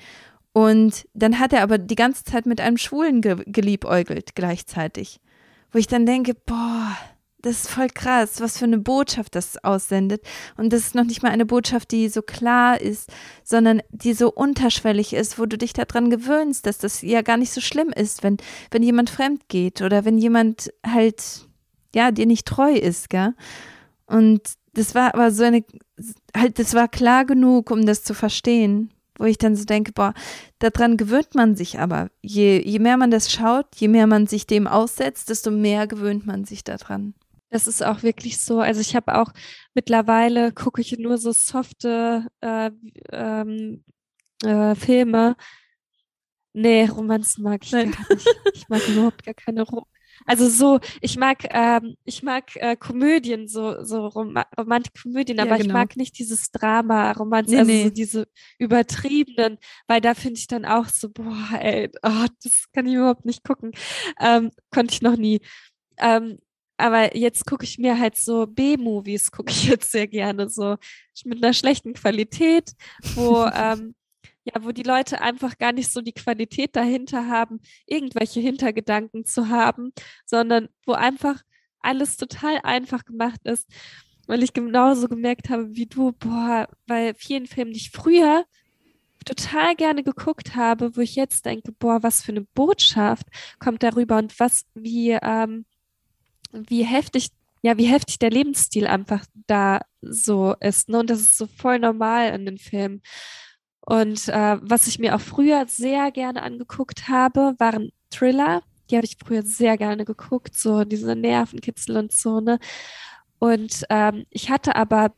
[0.52, 5.20] Und dann hat er aber die ganze Zeit mit einem Schwulen ge geliebäugelt gleichzeitig.
[5.70, 6.96] Wo ich dann denke, boah,
[7.42, 10.22] das ist voll krass, was für eine Botschaft das aussendet.
[10.56, 13.10] Und das ist noch nicht mal eine Botschaft, die so klar ist,
[13.44, 17.52] sondern die so unterschwellig ist, wo du dich daran gewöhnst, dass das ja gar nicht
[17.52, 18.36] so schlimm ist, wenn,
[18.70, 21.48] wenn jemand fremd geht oder wenn jemand halt
[21.94, 23.35] ja, dir nicht treu ist, gell?
[24.07, 24.42] Und
[24.74, 25.64] das war aber so eine,
[26.37, 30.14] halt, das war klar genug, um das zu verstehen, wo ich dann so denke, boah,
[30.59, 32.11] daran gewöhnt man sich aber.
[32.22, 36.26] Je, je mehr man das schaut, je mehr man sich dem aussetzt, desto mehr gewöhnt
[36.26, 37.14] man sich daran.
[37.50, 38.61] Das ist auch wirklich so.
[38.61, 39.33] Also ich habe auch
[39.74, 42.70] mittlerweile gucke ich nur so softe äh,
[43.11, 43.85] ähm,
[44.44, 45.37] äh, Filme.
[46.53, 47.90] Nee, Romanzen mag ich Nein.
[47.90, 48.29] gar nicht.
[48.55, 49.85] Ich mag überhaupt gar keine Rom
[50.30, 55.56] also so, ich mag, ähm, ich mag äh, Komödien, so, so Rom Romantikkomödien, ja, aber
[55.56, 55.66] genau.
[55.66, 57.84] ich mag nicht dieses Drama, Romanz, nee, also nee.
[57.84, 62.86] So diese übertriebenen, weil da finde ich dann auch so, boah, ey, oh, das kann
[62.86, 63.72] ich überhaupt nicht gucken.
[64.20, 65.40] Ähm, konnte ich noch nie.
[65.98, 66.38] Ähm,
[66.76, 70.76] aber jetzt gucke ich mir halt so B-Movies, gucke ich jetzt sehr gerne, so
[71.24, 72.70] mit einer schlechten Qualität,
[73.16, 73.96] wo ähm,
[74.44, 79.48] ja, wo die Leute einfach gar nicht so die Qualität dahinter haben, irgendwelche Hintergedanken zu
[79.48, 79.92] haben,
[80.24, 81.42] sondern wo einfach
[81.81, 83.68] alles total einfach gemacht ist,
[84.26, 88.44] weil ich genauso gemerkt habe wie du, boah, bei vielen Filmen, die ich früher
[89.24, 93.26] total gerne geguckt habe, wo ich jetzt denke, boah, was für eine Botschaft
[93.59, 95.66] kommt darüber und was, wie, ähm,
[96.53, 97.29] wie heftig,
[97.62, 100.88] ja, wie heftig der Lebensstil einfach da so ist.
[100.88, 101.00] Ne?
[101.00, 103.03] Und das ist so voll normal in den Filmen.
[103.90, 108.62] Und äh, was ich mir auch früher sehr gerne angeguckt habe, waren Thriller.
[108.88, 112.61] Die habe ich früher sehr gerne geguckt, so diese Nervenkitzel und so, ne?
[113.40, 115.12] Und ähm, ich hatte aber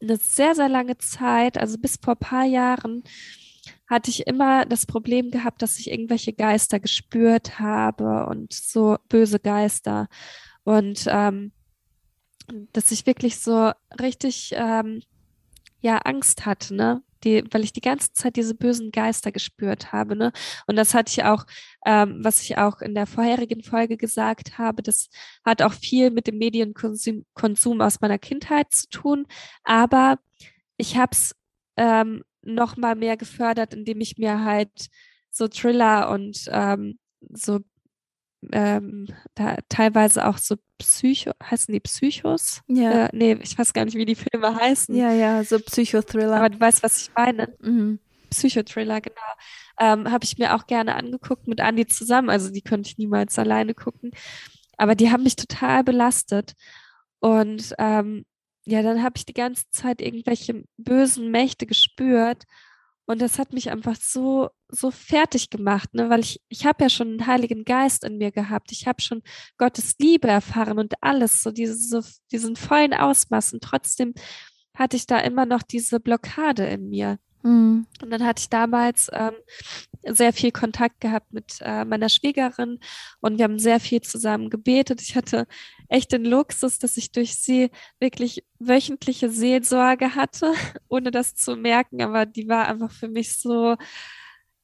[0.00, 3.02] eine sehr, sehr lange Zeit, also bis vor ein paar Jahren,
[3.86, 9.40] hatte ich immer das Problem gehabt, dass ich irgendwelche Geister gespürt habe und so böse
[9.40, 10.08] Geister.
[10.64, 11.52] Und ähm,
[12.72, 15.02] dass ich wirklich so richtig ähm,
[15.82, 17.02] ja Angst hatte, ne?
[17.24, 20.16] Die, weil ich die ganze Zeit diese bösen Geister gespürt habe.
[20.16, 20.32] Ne?
[20.66, 21.44] Und das hatte ich auch,
[21.86, 25.08] ähm, was ich auch in der vorherigen Folge gesagt habe, das
[25.44, 29.26] hat auch viel mit dem Medienkonsum Konsum aus meiner Kindheit zu tun.
[29.64, 30.18] Aber
[30.76, 31.34] ich habe es
[31.76, 34.88] ähm, noch mal mehr gefördert, indem ich mir halt
[35.30, 37.60] so Thriller und ähm, so
[38.52, 42.62] ähm, da teilweise auch so Psycho, heißen die Psychos?
[42.68, 43.06] Ja.
[43.06, 44.94] Äh, nee, ich weiß gar nicht, wie die Filme heißen.
[44.94, 46.36] Ja, ja, so Psychothriller.
[46.36, 47.54] Aber du weißt, was ich meine.
[47.60, 47.98] Mhm.
[48.30, 49.16] Psychothriller, genau.
[49.78, 52.30] Ähm, Habe ich mir auch gerne angeguckt mit Andy zusammen.
[52.30, 54.12] Also die könnte ich niemals alleine gucken.
[54.76, 56.54] Aber die haben mich total belastet.
[57.18, 58.24] Und ähm,
[58.64, 62.44] ja, dann habe ich die ganze Zeit irgendwelche bösen Mächte gespürt
[63.10, 66.08] und das hat mich einfach so, so fertig gemacht, ne?
[66.10, 68.70] weil ich, ich habe ja schon einen Heiligen Geist in mir gehabt.
[68.70, 69.22] Ich habe schon
[69.58, 73.52] Gottes Liebe erfahren und alles, so diese, so diesen vollen Ausmaß.
[73.52, 74.14] Und trotzdem
[74.76, 77.18] hatte ich da immer noch diese Blockade in mir.
[77.42, 77.88] Mhm.
[78.00, 79.34] Und dann hatte ich damals ähm,
[80.04, 82.78] sehr viel Kontakt gehabt mit äh, meiner Schwiegerin
[83.20, 85.02] und wir haben sehr viel zusammen gebetet.
[85.02, 85.46] Ich hatte
[85.88, 90.52] echt den Luxus, dass ich durch sie wirklich wöchentliche Seelsorge hatte,
[90.88, 93.76] ohne das zu merken, aber die war einfach für mich so,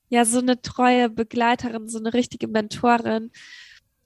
[0.08, 3.30] ja, so eine treue Begleiterin, so eine richtige Mentorin.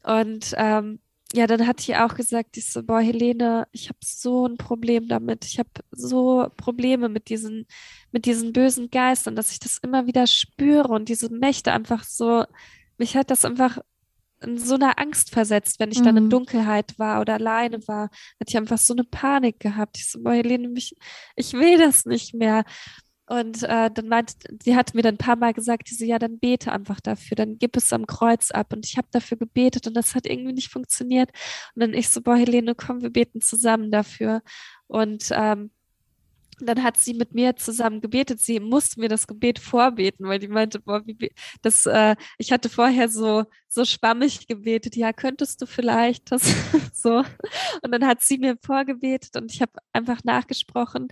[0.03, 1.01] Und ähm,
[1.33, 5.07] ja, dann hatte ich auch gesagt, ich so, boah, Helene, ich habe so ein Problem
[5.09, 5.45] damit.
[5.45, 7.67] Ich habe so Probleme mit diesen,
[8.11, 12.45] mit diesen bösen Geistern, dass ich das immer wieder spüre und diese Mächte einfach so,
[12.99, 13.79] mich hat das einfach
[14.43, 16.05] in so einer Angst versetzt, wenn ich mhm.
[16.05, 16.31] dann in mhm.
[16.31, 18.05] Dunkelheit war oder alleine war.
[18.05, 19.99] Hatte ich einfach so eine Panik gehabt.
[19.99, 20.97] Ich so, boah, Helene, mich,
[21.37, 22.65] ich will das nicht mehr.
[23.31, 26.41] Und äh, dann meint, sie hat mir dann ein paar Mal gesagt, diese, ja, dann
[26.41, 28.73] bete einfach dafür, dann gib es am Kreuz ab.
[28.73, 31.31] Und ich habe dafür gebetet und das hat irgendwie nicht funktioniert.
[31.77, 34.43] Und dann ich so, boah, Helene, komm, wir beten zusammen dafür.
[34.89, 35.71] Und ähm,
[36.61, 38.41] dann hat sie mit mir zusammen gebetet.
[38.41, 41.31] Sie musste mir das Gebet vorbeten, weil die meinte, boah, wie,
[41.63, 44.97] das, äh, ich hatte vorher so, so schwammig gebetet.
[44.97, 46.43] Ja, könntest du vielleicht das
[46.93, 47.23] so?
[47.83, 51.07] Und dann hat sie mir vorgebetet und ich habe einfach nachgesprochen.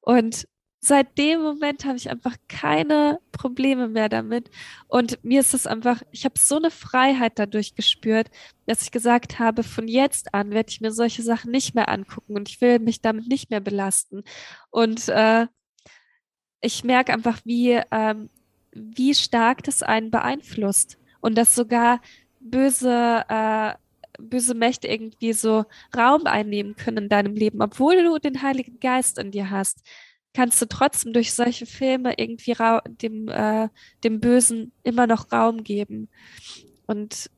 [0.00, 0.46] Und
[0.86, 4.50] seit dem Moment habe ich einfach keine Probleme mehr damit.
[4.86, 8.30] Und mir ist es einfach, ich habe so eine Freiheit dadurch gespürt,
[8.66, 12.36] dass ich gesagt habe, von jetzt an werde ich mir solche Sachen nicht mehr angucken
[12.36, 14.22] und ich will mich damit nicht mehr belasten.
[14.70, 15.46] Und äh,
[16.60, 18.30] ich merke einfach, wie, ähm,
[18.72, 22.00] wie stark das einen beeinflusst und dass sogar
[22.38, 23.74] böse, äh,
[24.18, 25.64] böse Mächte irgendwie so
[25.96, 29.82] Raum einnehmen können in deinem Leben, obwohl du den Heiligen Geist in dir hast
[30.36, 32.54] kannst du trotzdem durch solche Filme irgendwie
[33.00, 33.70] dem, äh,
[34.04, 36.10] dem Bösen immer noch Raum geben.
[36.86, 37.30] Und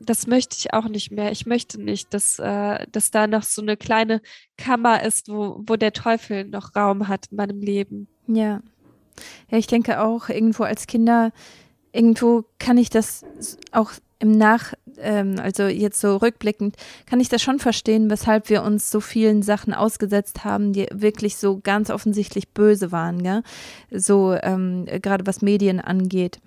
[0.00, 1.30] das möchte ich auch nicht mehr.
[1.30, 4.22] Ich möchte nicht, dass, äh, dass da noch so eine kleine
[4.56, 8.08] Kammer ist, wo, wo der Teufel noch Raum hat in meinem Leben.
[8.26, 8.62] Ja.
[9.50, 11.32] Ja, ich denke auch, irgendwo als Kinder,
[11.92, 13.26] irgendwo kann ich das
[13.72, 16.76] auch im Nach, ähm, also jetzt so rückblickend,
[17.06, 21.36] kann ich das schon verstehen, weshalb wir uns so vielen Sachen ausgesetzt haben, die wirklich
[21.36, 23.42] so ganz offensichtlich böse waren, gell?
[23.90, 26.40] So ähm, gerade was Medien angeht.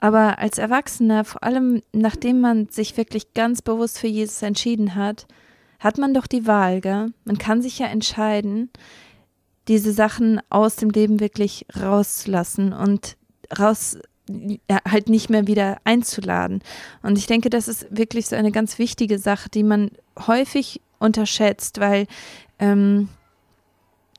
[0.00, 5.26] Aber als Erwachsener, vor allem nachdem man sich wirklich ganz bewusst für Jesus entschieden hat,
[5.78, 7.12] hat man doch die Wahl, gell?
[7.24, 8.70] Man kann sich ja entscheiden,
[9.68, 13.16] diese Sachen aus dem Leben wirklich rauslassen und
[13.58, 13.98] raus
[14.88, 16.62] halt nicht mehr wieder einzuladen.
[17.02, 19.90] Und ich denke, das ist wirklich so eine ganz wichtige Sache, die man
[20.26, 22.06] häufig unterschätzt, weil
[22.58, 23.08] ähm,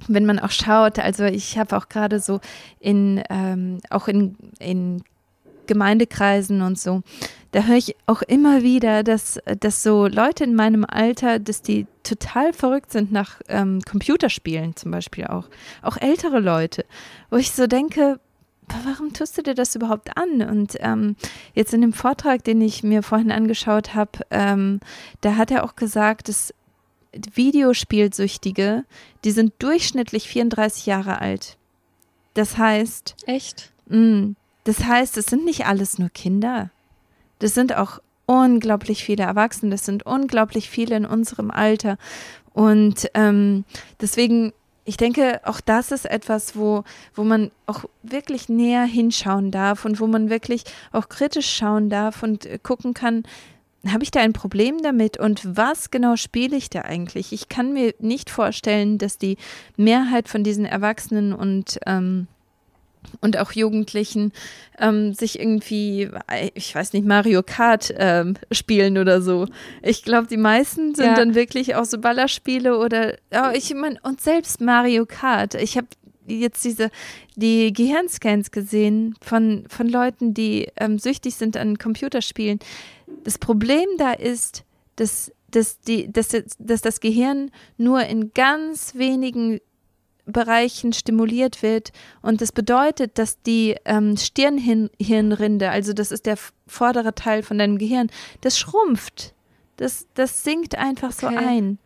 [0.08, 2.40] wenn man auch schaut, also ich habe auch gerade so
[2.80, 5.04] in, ähm, auch in, in
[5.68, 7.02] Gemeindekreisen und so,
[7.52, 11.88] da höre ich auch immer wieder, dass, dass so Leute in meinem Alter, dass die
[12.04, 15.48] total verrückt sind nach ähm, Computerspielen zum Beispiel auch.
[15.82, 16.86] Auch ältere Leute,
[17.30, 18.20] wo ich so denke,
[18.86, 20.42] warum tust du dir das überhaupt an?
[20.42, 21.16] Und ähm,
[21.54, 24.80] jetzt in dem Vortrag, den ich mir vorhin angeschaut habe, ähm,
[25.22, 26.54] da hat er auch gesagt, dass
[27.34, 28.84] Videospielsüchtige,
[29.24, 31.58] die sind durchschnittlich 34 Jahre alt.
[32.34, 33.16] Das heißt.
[33.26, 33.72] Echt?
[33.88, 34.34] Mh,
[34.66, 36.72] das heißt, es sind nicht alles nur Kinder.
[37.40, 41.98] Das sind auch unglaublich viele Erwachsene, das sind unglaublich viele in unserem Alter.
[42.54, 43.66] Und ähm,
[44.02, 44.54] deswegen
[44.86, 46.84] ich denke, auch das ist etwas, wo,
[47.16, 52.22] wo man auch wirklich näher hinschauen darf und wo man wirklich auch kritisch schauen darf
[52.22, 53.24] und äh, gucken kann,
[53.88, 57.34] habe ich da ein Problem damit und was genau spiele ich da eigentlich?
[57.34, 59.38] Ich kann mir nicht vorstellen, dass die
[59.78, 62.28] Mehrheit von diesen Erwachsenen und ähm,
[63.22, 64.32] und auch Jugendlichen
[64.80, 66.10] ähm, sich irgendwie,
[66.54, 69.48] ich weiß nicht, Mario Kart ähm, spielen oder so.
[69.82, 71.16] Ich glaube, die meisten sind ja.
[71.16, 75.56] dann wirklich auch so Ballerspiele oder, oh, ich meine, und selbst Mario Kart.
[75.56, 75.88] Ich habe
[76.28, 76.90] jetzt diese,
[77.36, 82.60] die Gehirnscans gesehen von, von Leuten, die ähm, süchtig sind an Computerspielen.
[83.24, 84.64] Das Problem da ist,
[84.96, 89.60] dass, dass, die, dass, dass das Gehirn nur in ganz wenigen
[90.26, 91.92] Bereichen stimuliert wird.
[92.22, 97.78] Und das bedeutet, dass die ähm, Stirnhirnrinde, also das ist der vordere Teil von deinem
[97.78, 98.10] Gehirn,
[98.42, 99.34] das schrumpft.
[99.78, 101.20] Das, das sinkt einfach okay.
[101.22, 101.80] so ein.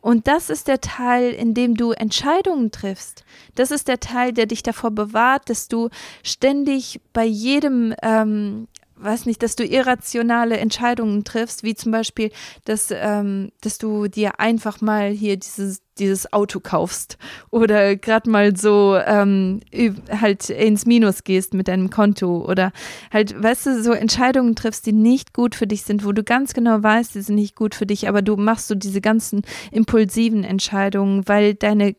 [0.00, 3.24] Und das ist der Teil, in dem du Entscheidungen triffst.
[3.56, 5.88] Das ist der Teil, der dich davor bewahrt, dass du
[6.22, 12.30] ständig bei jedem ähm, weiß nicht, dass du irrationale Entscheidungen triffst, wie zum Beispiel,
[12.64, 17.18] dass, ähm, dass du dir einfach mal hier dieses, dieses Auto kaufst
[17.50, 19.60] oder gerade mal so ähm,
[20.10, 22.72] halt ins Minus gehst mit deinem Konto oder
[23.12, 26.54] halt, weißt du, so Entscheidungen triffst, die nicht gut für dich sind, wo du ganz
[26.54, 30.44] genau weißt, die sind nicht gut für dich, aber du machst so diese ganzen impulsiven
[30.44, 31.96] Entscheidungen, weil deine,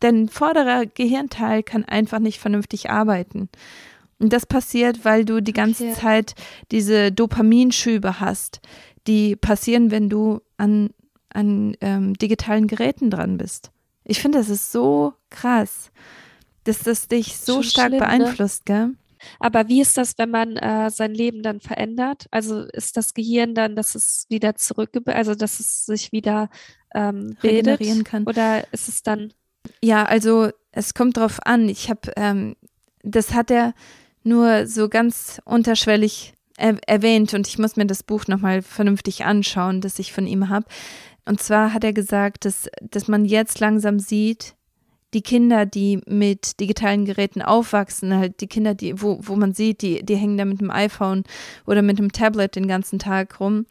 [0.00, 3.48] dein vorderer Gehirnteil kann einfach nicht vernünftig arbeiten.
[4.18, 5.94] Und das passiert, weil du die ganze okay.
[5.94, 6.34] Zeit
[6.70, 8.60] diese Dopaminschübe hast,
[9.06, 10.90] die passieren, wenn du an,
[11.30, 13.70] an ähm, digitalen Geräten dran bist.
[14.04, 15.90] Ich finde, das ist so krass,
[16.64, 18.06] dass das dich so Schon stark schlimm, ne?
[18.06, 18.74] beeinflusst, ne?
[18.74, 18.94] gell?
[19.40, 22.26] Aber wie ist das, wenn man äh, sein Leben dann verändert?
[22.30, 26.48] Also ist das Gehirn dann, dass es wieder zurück, also dass es sich wieder
[26.94, 28.24] ähm, regenerieren kann?
[28.24, 29.32] Oder ist es dann?
[29.82, 31.68] Ja, also es kommt drauf an.
[31.68, 32.56] Ich habe, ähm,
[33.02, 33.74] das hat er
[34.26, 39.80] nur so ganz unterschwellig er erwähnt und ich muss mir das Buch nochmal vernünftig anschauen,
[39.80, 40.66] das ich von ihm habe.
[41.26, 44.54] Und zwar hat er gesagt, dass, dass man jetzt langsam sieht,
[45.12, 49.82] die Kinder, die mit digitalen Geräten aufwachsen, halt die Kinder, die, wo, wo man sieht,
[49.82, 51.24] die, die hängen da mit dem iPhone
[51.66, 53.66] oder mit dem Tablet den ganzen Tag rum,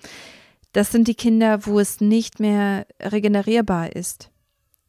[0.73, 4.29] das sind die Kinder, wo es nicht mehr regenerierbar ist.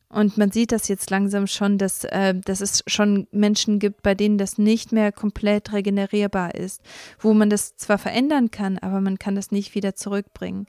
[0.08, 4.14] Und man sieht das jetzt langsam schon, dass, äh, dass es schon Menschen gibt, bei
[4.14, 6.80] denen das nicht mehr komplett regenerierbar ist,
[7.18, 10.66] wo man das zwar verändern kann, aber man kann das nicht wieder zurückbringen.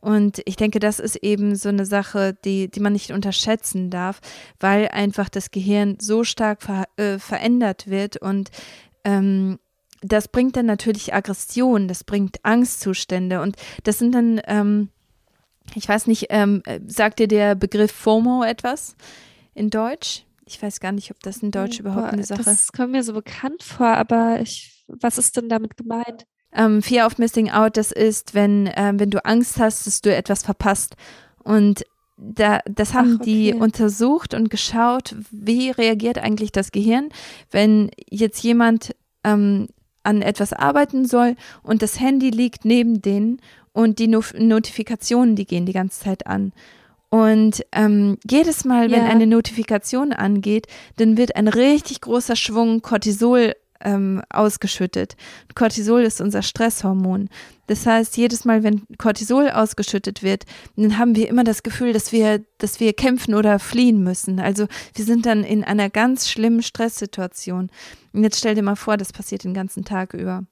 [0.00, 4.20] Und ich denke, das ist eben so eine Sache, die, die man nicht unterschätzen darf,
[4.60, 8.50] weil einfach das Gehirn so stark ver, äh, verändert wird und
[9.04, 9.58] ähm,
[10.02, 14.90] das bringt dann natürlich Aggression, das bringt Angstzustände und das sind dann ähm,
[15.74, 18.96] ich weiß nicht, ähm, sagt dir der Begriff FOMO etwas
[19.54, 20.24] in Deutsch?
[20.46, 22.46] Ich weiß gar nicht, ob das in Deutsch überhaupt eine Sache ist.
[22.46, 26.26] Das kommt mir so bekannt vor, aber ich, was ist denn damit gemeint?
[26.52, 30.14] Ähm, Fear of Missing Out, das ist, wenn, ähm, wenn du Angst hast, dass du
[30.14, 30.96] etwas verpasst.
[31.42, 31.84] Und
[32.16, 33.24] da, das haben Ach, okay.
[33.24, 37.08] die untersucht und geschaut, wie reagiert eigentlich das Gehirn,
[37.50, 39.68] wenn jetzt jemand ähm,
[40.04, 43.40] an etwas arbeiten soll und das Handy liegt neben denen
[43.74, 46.52] und die no Notifikationen, die gehen die ganze Zeit an.
[47.10, 49.08] Und ähm, jedes Mal, wenn ja.
[49.08, 55.16] eine Notifikation angeht, dann wird ein richtig großer Schwung Cortisol ähm, ausgeschüttet.
[55.54, 57.28] Cortisol ist unser Stresshormon.
[57.66, 60.44] Das heißt, jedes Mal, wenn Cortisol ausgeschüttet wird,
[60.76, 64.40] dann haben wir immer das Gefühl, dass wir, dass wir kämpfen oder fliehen müssen.
[64.40, 67.70] Also wir sind dann in einer ganz schlimmen Stresssituation.
[68.12, 70.44] Und jetzt stell dir mal vor, das passiert den ganzen Tag über.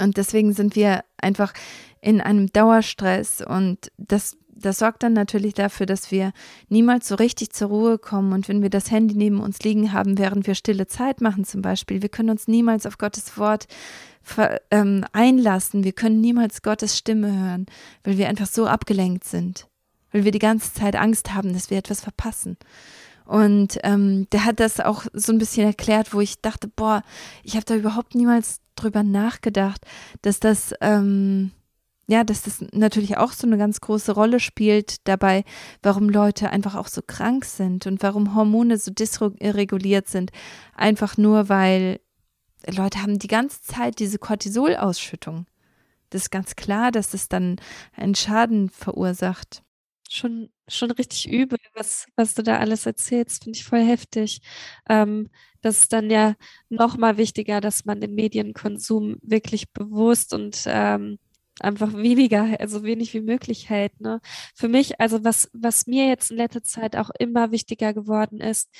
[0.00, 1.52] Und deswegen sind wir einfach
[2.00, 6.32] in einem Dauerstress und das, das sorgt dann natürlich dafür, dass wir
[6.68, 10.18] niemals so richtig zur Ruhe kommen und wenn wir das Handy neben uns liegen haben,
[10.18, 13.66] während wir stille Zeit machen zum Beispiel, wir können uns niemals auf Gottes Wort
[14.70, 17.66] ähm, einlassen, wir können niemals Gottes Stimme hören,
[18.04, 19.66] weil wir einfach so abgelenkt sind,
[20.12, 22.56] weil wir die ganze Zeit Angst haben, dass wir etwas verpassen.
[23.28, 27.02] Und ähm, der hat das auch so ein bisschen erklärt, wo ich dachte, boah,
[27.42, 29.84] ich habe da überhaupt niemals drüber nachgedacht,
[30.22, 31.50] dass das ähm,
[32.10, 35.44] ja, dass das natürlich auch so eine ganz große Rolle spielt dabei,
[35.82, 40.30] warum Leute einfach auch so krank sind und warum Hormone so dysreguliert sind.
[40.74, 42.00] Einfach nur, weil
[42.66, 45.44] Leute haben die ganze Zeit diese Cortisolausschüttung.
[46.08, 47.56] Das ist ganz klar, dass das dann
[47.94, 49.62] einen Schaden verursacht.
[50.10, 54.40] Schon, schon richtig übel, was, was du da alles erzählst, finde ich voll heftig.
[54.88, 55.28] Ähm,
[55.60, 56.34] das ist dann ja
[56.70, 61.18] noch mal wichtiger, dass man den Medienkonsum wirklich bewusst und ähm,
[61.60, 64.00] einfach weniger, also wenig wie möglich hält.
[64.00, 64.20] Ne?
[64.54, 68.70] Für mich, also was, was mir jetzt in letzter Zeit auch immer wichtiger geworden ist,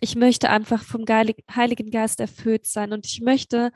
[0.00, 3.70] ich möchte einfach vom Heiligen Geist erfüllt sein und ich möchte,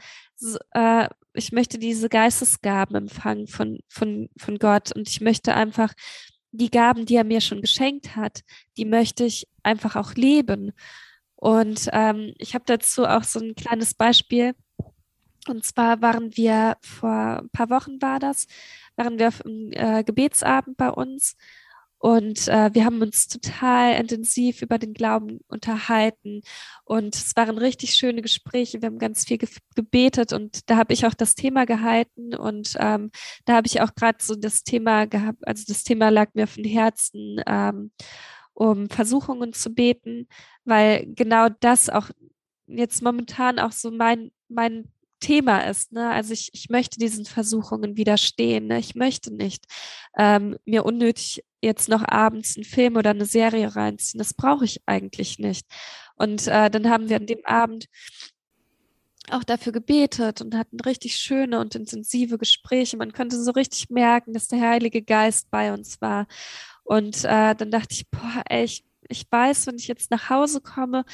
[0.73, 5.93] äh, ich möchte diese Geistesgaben empfangen von, von, von Gott und ich möchte einfach
[6.57, 8.41] die Gaben, die er mir schon geschenkt hat,
[8.77, 10.73] die möchte ich einfach auch leben.
[11.37, 14.55] Und ähm, ich habe dazu auch so ein kleines Beispiel.
[15.49, 18.47] Und zwar waren wir vor ein paar Wochen war das,
[18.97, 21.37] waren wir auf einem äh, Gebetsabend bei uns
[22.07, 26.43] und äh, wir haben uns total intensiv über den Glauben unterhalten.
[26.85, 28.81] Und es waren richtig schöne Gespräche.
[28.81, 30.33] Wir haben ganz viel ge gebetet.
[30.33, 32.37] Und da habe ich auch das Thema gehalten.
[32.37, 33.11] Und ähm,
[33.45, 36.55] da habe ich auch gerade so das Thema gehabt, also das Thema lag mir auf
[36.55, 37.91] dem Herzen, ähm,
[38.55, 40.29] um Versuchungen zu beten,
[40.65, 42.11] weil genau das auch
[42.69, 44.93] jetzt momentan auch so mein mein
[45.27, 45.93] Thema ist.
[45.93, 46.09] Ne?
[46.09, 48.69] Also ich, ich möchte diesen Versuchungen widerstehen.
[48.69, 48.79] Ne?
[48.79, 49.65] Ich möchte nicht
[50.17, 54.19] ähm, mir unnötig jetzt noch abends einen Film oder eine Serie reinziehen.
[54.21, 55.67] Das brauche ich eigentlich nicht.
[56.15, 57.87] Und äh, dann haben wir an dem Abend
[59.29, 62.97] auch dafür gebetet und hatten richtig schöne und intensive Gespräche.
[62.97, 66.29] Man konnte so richtig merken, dass der Heilige Geist bei uns war.
[66.85, 70.61] Und äh, dann dachte ich, boah, ey, ich, ich weiß, wenn ich jetzt nach Hause
[70.61, 71.05] komme,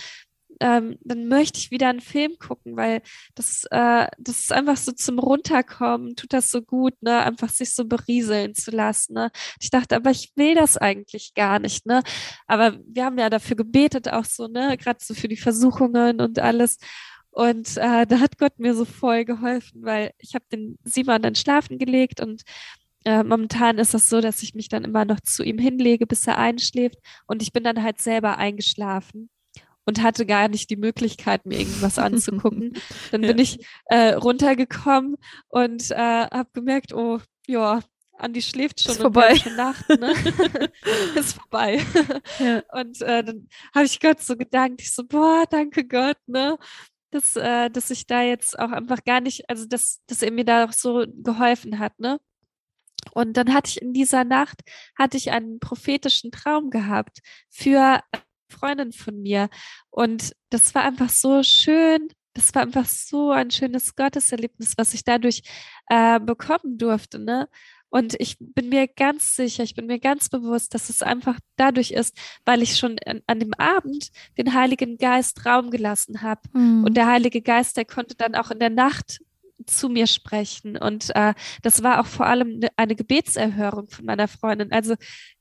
[0.62, 3.02] ähm, dann möchte ich wieder einen Film gucken, weil
[3.34, 7.74] das, äh, das ist einfach so zum Runterkommen, tut das so gut, ne, einfach sich
[7.74, 9.14] so berieseln zu lassen.
[9.14, 9.30] Ne?
[9.60, 12.02] Ich dachte, aber ich will das eigentlich gar nicht, ne?
[12.46, 16.38] Aber wir haben ja dafür gebetet, auch so, ne, gerade so für die Versuchungen und
[16.38, 16.78] alles.
[17.30, 21.34] Und äh, da hat Gott mir so voll geholfen, weil ich habe den Simon dann
[21.34, 22.42] schlafen gelegt und
[23.04, 26.26] äh, momentan ist das so, dass ich mich dann immer noch zu ihm hinlege, bis
[26.26, 26.98] er einschläft.
[27.26, 29.28] Und ich bin dann halt selber eingeschlafen
[29.84, 32.74] und hatte gar nicht die Möglichkeit, mir irgendwas anzugucken.
[33.10, 33.42] Dann bin ja.
[33.42, 35.16] ich äh, runtergekommen
[35.48, 37.80] und äh, habe gemerkt, oh, ja,
[38.18, 39.36] Andi schläft schon ist vorbei.
[39.36, 40.12] Schon Nacht, ne?
[41.16, 41.80] ist vorbei.
[42.38, 42.62] Ja.
[42.72, 46.56] Und äh, dann habe ich Gott so gedankt, ich so, boah, danke Gott, ne?
[47.10, 50.44] Dass, äh, dass ich da jetzt auch einfach gar nicht, also dass, dass er mir
[50.44, 52.20] da auch so geholfen hat, ne?
[53.10, 54.60] Und dann hatte ich in dieser Nacht,
[54.96, 57.18] hatte ich einen prophetischen Traum gehabt
[57.50, 58.00] für
[58.52, 59.48] Freundin von mir.
[59.90, 62.08] Und das war einfach so schön.
[62.34, 65.42] Das war einfach so ein schönes Gotteserlebnis, was ich dadurch
[65.88, 67.18] äh, bekommen durfte.
[67.18, 67.48] Ne?
[67.92, 71.90] Und ich bin mir ganz sicher, ich bin mir ganz bewusst, dass es einfach dadurch
[71.90, 76.40] ist, weil ich schon an, an dem Abend den Heiligen Geist Raum gelassen habe.
[76.54, 76.84] Mhm.
[76.84, 79.20] Und der Heilige Geist, der konnte dann auch in der Nacht
[79.66, 80.78] zu mir sprechen.
[80.78, 84.72] Und äh, das war auch vor allem eine, eine Gebetserhörung von meiner Freundin.
[84.72, 84.94] Also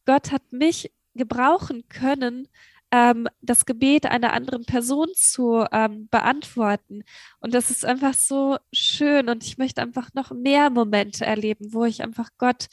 [0.05, 2.49] Gott hat mich gebrauchen können,
[2.91, 7.03] ähm, das Gebet einer anderen Person zu ähm, beantworten.
[7.39, 11.85] Und das ist einfach so schön und ich möchte einfach noch mehr Momente erleben, wo
[11.85, 12.67] ich einfach Gott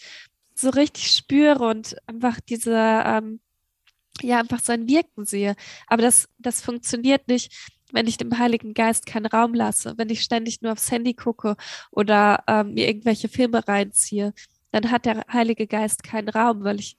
[0.54, 3.40] so richtig spüre und einfach diese, ähm,
[4.22, 5.54] ja, einfach sein Wirken sehe.
[5.86, 7.54] Aber das, das funktioniert nicht,
[7.92, 11.56] wenn ich dem Heiligen Geist keinen Raum lasse, wenn ich ständig nur aufs Handy gucke
[11.90, 14.34] oder ähm, mir irgendwelche Filme reinziehe,
[14.72, 16.96] dann hat der Heilige Geist keinen Raum, weil ich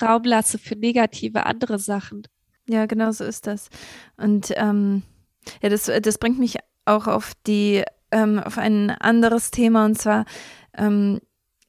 [0.00, 2.22] Raum lasse für negative andere Sachen.
[2.68, 3.68] Ja, genau so ist das.
[4.16, 5.02] Und ähm,
[5.62, 10.24] ja, das, das bringt mich auch auf die, ähm, auf ein anderes Thema und zwar
[10.76, 11.20] ähm,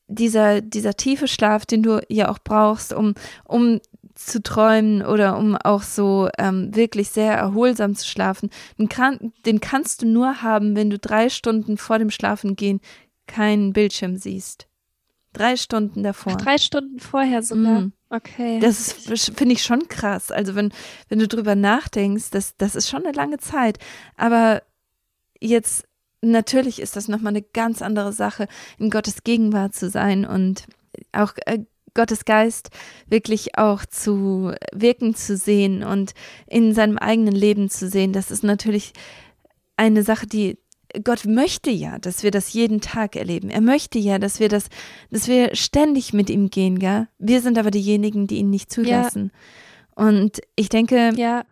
[0.08, 3.80] dieser, dieser tiefe Schlaf, den du ja auch brauchst, um, um
[4.16, 9.62] zu träumen oder um auch so ähm, wirklich sehr erholsam zu schlafen, den, kann, den
[9.62, 12.82] kannst du nur haben, wenn du drei Stunden vor dem Schlafengehen
[13.28, 14.68] keinen Bildschirm siehst.
[15.34, 16.34] Drei Stunden davor.
[16.36, 17.82] Ach, drei Stunden vorher sogar.
[17.82, 17.94] Mm.
[18.10, 18.60] Okay.
[18.60, 20.32] Das finde ich schon krass.
[20.32, 20.72] Also wenn,
[21.10, 23.80] wenn du drüber nachdenkst, das, das ist schon eine lange Zeit.
[24.16, 24.64] Aber
[25.42, 25.86] jetzt,
[26.22, 28.48] natürlich ist das nochmal eine ganz andere Sache,
[28.78, 30.68] in Gottes Gegenwart zu sein und
[31.12, 31.60] auch äh,
[31.94, 32.70] Gottes Geist
[33.08, 36.14] wirklich auch zu wirken zu sehen und
[36.46, 38.14] in seinem eigenen Leben zu sehen.
[38.14, 38.94] Das ist natürlich
[39.76, 40.58] eine Sache, die,
[41.04, 43.50] Gott möchte ja, dass wir das jeden Tag erleben.
[43.50, 44.68] Er möchte ja, dass wir das,
[45.12, 47.08] dass wir ständig mit ihm gehen, gell?
[47.18, 49.32] Wir sind aber diejenigen, die ihn nicht zulassen.
[49.34, 50.04] Ja.
[50.06, 51.44] Und ich denke, ja.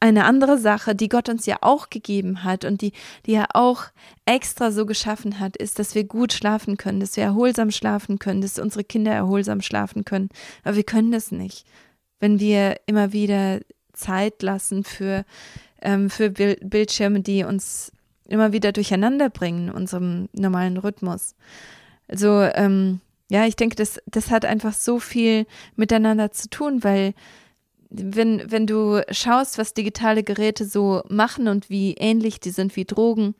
[0.00, 2.92] eine andere Sache, die Gott uns ja auch gegeben hat und die,
[3.26, 3.84] die er auch
[4.24, 8.40] extra so geschaffen hat, ist, dass wir gut schlafen können, dass wir erholsam schlafen können,
[8.40, 10.30] dass unsere Kinder erholsam schlafen können.
[10.64, 11.66] Aber wir können das nicht,
[12.18, 13.60] wenn wir immer wieder
[13.92, 15.24] Zeit lassen für,
[15.82, 17.92] ähm, für Bildschirme, die uns
[18.32, 21.34] immer wieder durcheinander bringen in unserem normalen Rhythmus.
[22.08, 27.14] Also, ähm, ja, ich denke, das, das hat einfach so viel miteinander zu tun, weil
[27.88, 32.84] wenn, wenn du schaust, was digitale Geräte so machen und wie ähnlich die sind wie
[32.84, 33.34] Drogen,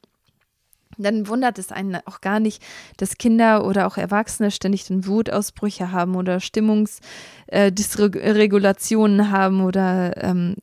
[0.98, 2.62] dann wundert es einen auch gar nicht,
[2.96, 10.56] dass Kinder oder auch Erwachsene ständig dann Wutausbrüche haben oder Stimmungsdysregulationen äh, haben oder ähm,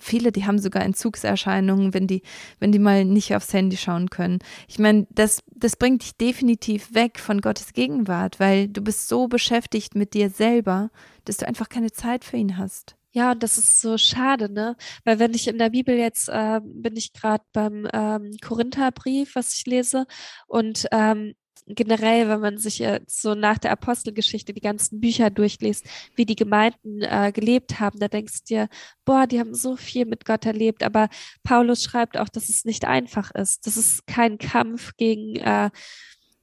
[0.00, 2.22] viele, die haben sogar Entzugserscheinungen, wenn die,
[2.58, 4.38] wenn die mal nicht aufs Handy schauen können.
[4.68, 9.28] Ich meine, das, das bringt dich definitiv weg von Gottes Gegenwart, weil du bist so
[9.28, 10.90] beschäftigt mit dir selber,
[11.24, 12.96] dass du einfach keine Zeit für ihn hast.
[13.16, 14.76] Ja, und das ist so schade, ne?
[15.04, 19.54] Weil wenn ich in der Bibel jetzt äh, bin ich gerade beim ähm, Korintherbrief, was
[19.54, 20.06] ich lese,
[20.46, 21.32] und ähm,
[21.66, 26.36] generell, wenn man sich jetzt so nach der Apostelgeschichte die ganzen Bücher durchliest, wie die
[26.36, 28.68] Gemeinden äh, gelebt haben, da denkst du dir,
[29.06, 30.82] boah, die haben so viel mit Gott erlebt.
[30.82, 31.08] Aber
[31.42, 33.66] Paulus schreibt auch, dass es nicht einfach ist.
[33.66, 35.70] Das ist kein Kampf gegen, äh,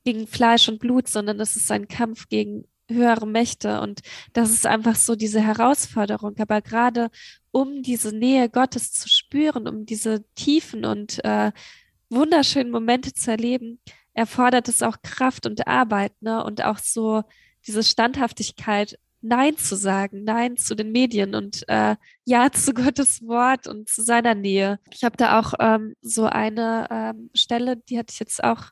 [0.04, 3.82] gegen Fleisch und Blut, sondern das ist ein Kampf gegen höhere Mächte.
[3.82, 4.02] Und
[4.34, 6.36] das ist einfach so diese Herausforderung.
[6.40, 7.10] Aber gerade
[7.52, 11.52] um diese Nähe Gottes zu spüren, um diese tiefen und äh,
[12.10, 13.80] wunderschönen Momente zu erleben,
[14.14, 16.44] erfordert es auch Kraft und Arbeit, ne?
[16.44, 17.24] Und auch so
[17.66, 23.68] diese Standhaftigkeit, Nein zu sagen, Nein zu den Medien und äh, Ja zu Gottes Wort
[23.68, 24.80] und zu seiner Nähe.
[24.92, 28.66] Ich habe da auch ähm, so eine ähm, Stelle, die hatte ich jetzt auch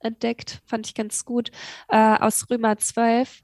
[0.00, 1.50] entdeckt, fand ich ganz gut,
[1.88, 3.42] äh, aus Römer 12.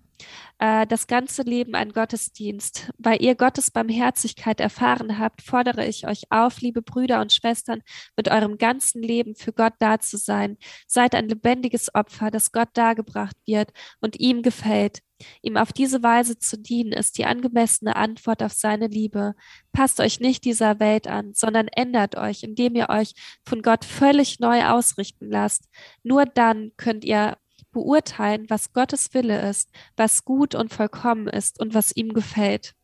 [0.58, 2.90] Äh, das ganze Leben ein Gottesdienst.
[2.98, 7.82] Weil ihr Gottes Barmherzigkeit erfahren habt, fordere ich euch auf, liebe Brüder und Schwestern,
[8.16, 10.56] mit eurem ganzen Leben für Gott da zu sein.
[10.86, 15.00] Seid ein lebendiges Opfer, das Gott dargebracht wird und ihm gefällt.
[15.42, 19.34] Ihm auf diese Weise zu dienen, ist die angemessene Antwort auf seine Liebe.
[19.72, 23.14] Passt euch nicht dieser Welt an, sondern ändert euch, indem ihr euch
[23.44, 25.68] von Gott völlig neu ausrichten lasst.
[26.02, 27.38] Nur dann könnt ihr
[27.72, 32.74] beurteilen, was Gottes Wille ist, was gut und vollkommen ist und was ihm gefällt.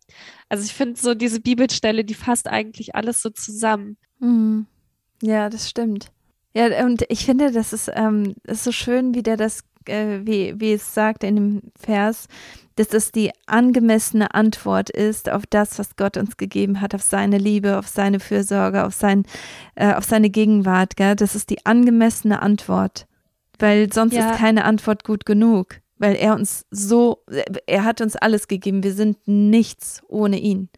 [0.48, 3.96] Also ich finde so diese Bibelstelle, die fasst eigentlich alles so zusammen.
[4.18, 4.66] Mhm.
[5.22, 6.10] Ja, das stimmt.
[6.54, 10.54] Ja, und ich finde, das ist, ähm, ist so schön, wie der das, äh, wie,
[10.58, 12.28] wie es sagt in dem Vers,
[12.76, 17.38] dass das die angemessene Antwort ist auf das, was Gott uns gegeben hat, auf seine
[17.38, 19.24] Liebe, auf seine Fürsorge, auf, sein,
[19.74, 20.96] äh, auf seine Gegenwart.
[20.96, 21.16] Gell?
[21.16, 23.06] Das ist die angemessene Antwort
[23.62, 24.30] weil sonst ja.
[24.30, 27.22] ist keine Antwort gut genug, weil er uns so,
[27.66, 30.68] er hat uns alles gegeben, wir sind nichts ohne ihn.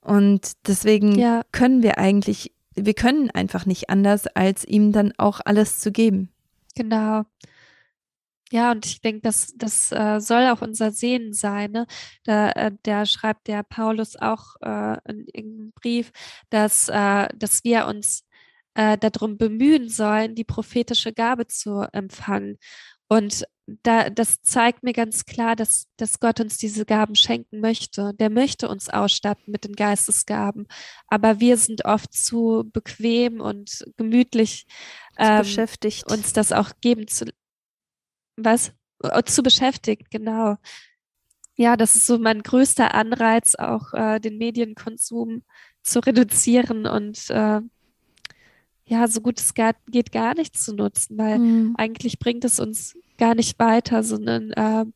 [0.00, 1.42] Und deswegen ja.
[1.52, 6.30] können wir eigentlich, wir können einfach nicht anders, als ihm dann auch alles zu geben.
[6.74, 7.24] Genau.
[8.50, 11.72] Ja, und ich denke, das, das äh, soll auch unser Sehen sein.
[11.72, 11.86] Ne?
[12.24, 16.12] Da, äh, der schreibt der Paulus auch äh, in irgendeinem Brief,
[16.50, 18.24] dass, äh, dass wir uns
[18.74, 22.58] äh, darum bemühen sollen, die prophetische Gabe zu empfangen.
[23.08, 23.44] Und
[23.82, 28.14] da, das zeigt mir ganz klar, dass, dass Gott uns diese Gaben schenken möchte.
[28.14, 30.66] Der möchte uns ausstatten mit den Geistesgaben.
[31.06, 34.66] Aber wir sind oft zu bequem und gemütlich,
[35.18, 36.10] ähm, beschäftigt.
[36.10, 37.26] uns das auch geben zu,
[38.44, 38.72] was?
[39.02, 40.56] Äh, zu beschäftigt, genau.
[41.56, 45.42] Ja, das ist so mein größter Anreiz, auch äh, den Medienkonsum
[45.82, 47.60] zu reduzieren und äh,
[48.84, 51.74] ja, so gut es geht, gar nichts zu nutzen, weil mhm.
[51.76, 54.86] eigentlich bringt es uns gar nicht weiter, sondern äh,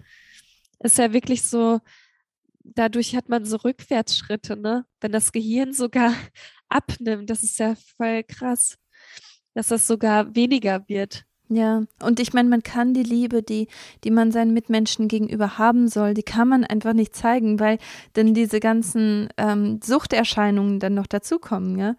[0.81, 1.81] ist ja wirklich so,
[2.65, 4.87] dadurch hat man so Rückwärtsschritte, ne?
[5.01, 6.15] Wenn das Gehirn sogar
[6.69, 8.79] abnimmt, das ist ja voll krass,
[9.55, 11.25] dass das sogar weniger wird.
[11.55, 13.69] Ja, und ich meine, man kann die Liebe, die,
[14.05, 17.79] die man seinen Mitmenschen gegenüber haben soll, die kann man einfach nicht zeigen, weil
[18.15, 21.95] dann diese ganzen ähm, Suchterscheinungen dann noch dazukommen, ja.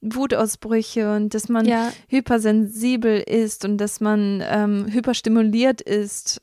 [0.00, 1.92] Wutausbrüche und dass man ja.
[2.08, 6.40] hypersensibel ist und dass man ähm, hyperstimuliert ist.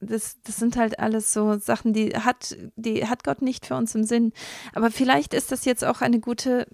[0.00, 3.94] Das, das sind halt alles so Sachen, die hat, die hat Gott nicht für uns
[3.94, 4.32] im Sinn.
[4.74, 6.66] Aber vielleicht ist das jetzt auch eine gute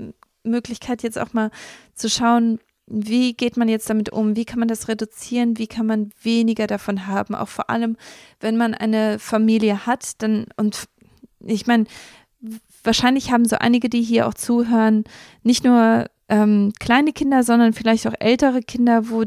[0.42, 1.50] Möglichkeit, jetzt auch mal
[1.94, 2.58] zu schauen,
[2.90, 4.36] wie geht man jetzt damit um?
[4.36, 5.58] Wie kann man das reduzieren?
[5.58, 7.34] Wie kann man weniger davon haben?
[7.34, 7.96] Auch vor allem,
[8.40, 10.88] wenn man eine Familie hat, dann und
[11.40, 11.84] ich meine,
[12.82, 15.04] wahrscheinlich haben so einige, die hier auch zuhören,
[15.42, 19.24] nicht nur ähm, kleine Kinder, sondern vielleicht auch ältere Kinder, wo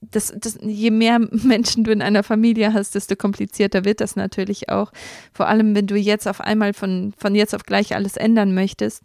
[0.00, 4.70] das, das, je mehr Menschen du in einer Familie hast, desto komplizierter wird das natürlich
[4.70, 4.90] auch.
[5.34, 9.04] Vor allem, wenn du jetzt auf einmal von, von jetzt auf gleich alles ändern möchtest.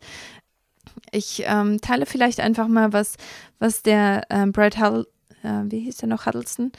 [1.12, 3.16] Ich ähm, teile vielleicht einfach mal was,
[3.60, 5.08] was der ähm, Brad Huddle,
[5.44, 6.72] äh, wie hieß der noch, Huddleston,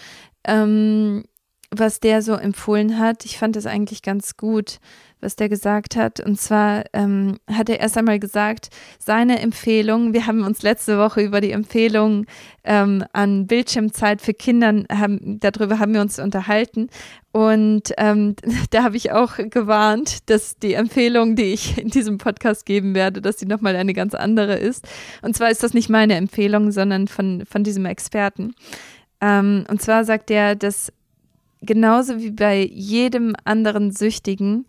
[0.45, 1.25] ähm,
[1.71, 3.25] was der so empfohlen hat.
[3.25, 4.79] Ich fand das eigentlich ganz gut,
[5.21, 6.21] was der gesagt hat.
[6.21, 11.23] Und zwar ähm, hat er erst einmal gesagt, seine Empfehlung, wir haben uns letzte Woche
[11.23, 12.27] über die Empfehlung
[12.65, 16.89] ähm, an Bildschirmzeit für Kinder, haben, darüber haben wir uns unterhalten.
[17.33, 18.37] Und ähm,
[18.71, 23.21] da habe ich auch gewarnt, dass die Empfehlung, die ich in diesem Podcast geben werde,
[23.21, 24.87] dass sie nochmal eine ganz andere ist.
[25.23, 28.55] Und zwar ist das nicht meine Empfehlung, sondern von, von diesem Experten.
[29.21, 30.93] Ähm, und zwar sagt er, dass
[31.63, 34.67] genauso wie bei jedem anderen Süchtigen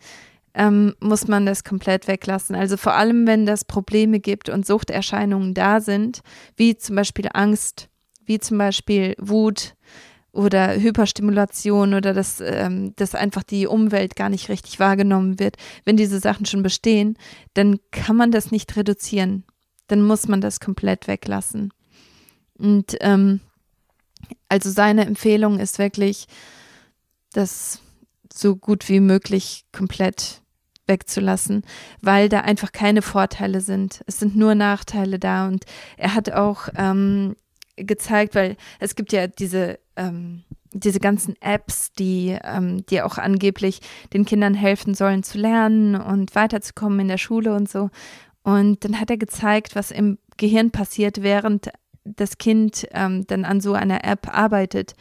[0.54, 2.56] ähm, muss man das komplett weglassen.
[2.56, 6.22] Also vor allem, wenn das Probleme gibt und Suchterscheinungen da sind,
[6.56, 7.90] wie zum Beispiel Angst,
[8.26, 9.76] wie zum Beispiel Wut
[10.32, 15.58] oder Hyperstimulation oder dass, ähm, dass einfach die Umwelt gar nicht richtig wahrgenommen wird.
[15.86, 17.18] Wenn diese Sachen schon bestehen,
[17.54, 19.44] dann kann man das nicht reduzieren.
[19.88, 21.72] Dann muss man das komplett weglassen.
[22.58, 23.40] Und ähm,
[24.50, 26.28] also seine Empfehlung ist wirklich,
[27.38, 27.82] das
[28.34, 30.42] so gut wie möglich komplett
[30.88, 31.64] wegzulassen,
[32.02, 34.04] weil da einfach keine Vorteile sind.
[34.08, 35.48] Es sind nur Nachteile da.
[35.48, 35.66] Und
[35.98, 37.36] er hat auch ähm,
[37.76, 43.82] gezeigt, weil es gibt ja diese, ähm, diese ganzen Apps, die, ähm, die auch angeblich
[44.14, 47.90] den Kindern helfen sollen zu lernen und weiterzukommen in der Schule und so.
[48.44, 51.70] Und dann hat er gezeigt, was im Gehirn passiert, während
[52.06, 54.94] das Kind ähm, dann an so einer App arbeitet.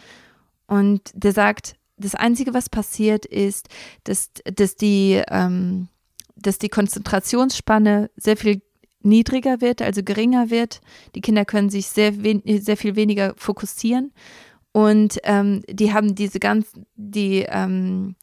[0.66, 3.68] Und der sagt, das Einzige, was passiert, ist,
[4.05, 5.88] dass, dass, die, ähm,
[6.36, 8.62] dass die Konzentrationsspanne sehr viel
[9.03, 10.80] niedriger wird, also geringer wird.
[11.14, 14.12] Die Kinder können sich sehr, sehr viel weniger fokussieren.
[14.72, 16.66] Und ähm, die haben diese ganz,
[16.97, 18.14] die, ähm,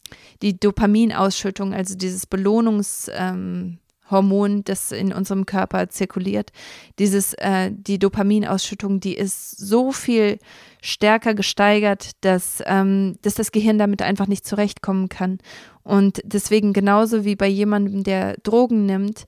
[0.44, 3.80] die Dopaminausschüttung, also dieses Belohnungshormon,
[4.12, 6.52] ähm, das in unserem Körper zirkuliert,
[7.00, 10.38] dieses, äh, die Dopaminausschüttung, die ist so viel
[10.84, 15.40] stärker gesteigert, dass, ähm, dass das Gehirn damit einfach nicht zurechtkommen kann.
[15.82, 19.26] Und deswegen genauso wie bei jemandem, der Drogen nimmt,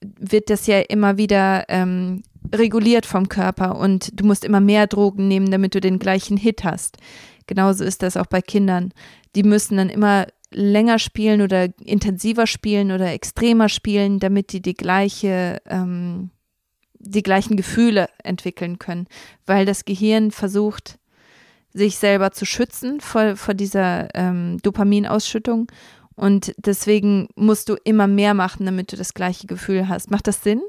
[0.00, 2.22] wird das ja immer wieder ähm,
[2.54, 6.62] reguliert vom Körper und du musst immer mehr Drogen nehmen, damit du den gleichen Hit
[6.62, 6.98] hast.
[7.48, 8.92] Genauso ist das auch bei Kindern.
[9.34, 14.74] Die müssen dann immer länger spielen oder intensiver spielen oder extremer spielen, damit die die
[14.74, 16.30] gleiche ähm,
[16.98, 19.06] die gleichen Gefühle entwickeln können,
[19.46, 20.98] weil das Gehirn versucht,
[21.72, 25.70] sich selber zu schützen vor, vor dieser ähm, Dopaminausschüttung.
[26.14, 30.10] Und deswegen musst du immer mehr machen, damit du das gleiche Gefühl hast.
[30.10, 30.62] Macht das Sinn,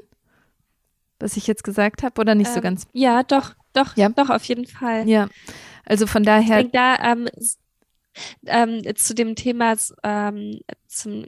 [1.18, 2.86] was ich jetzt gesagt habe, oder nicht ähm, so ganz?
[2.92, 4.08] Ja, doch, doch, ja?
[4.10, 5.08] doch, auf jeden Fall.
[5.08, 5.28] Ja,
[5.84, 6.60] also von daher.
[6.60, 7.28] Ich denke, da ähm,
[8.46, 10.60] ähm, zu dem Thema, ähm,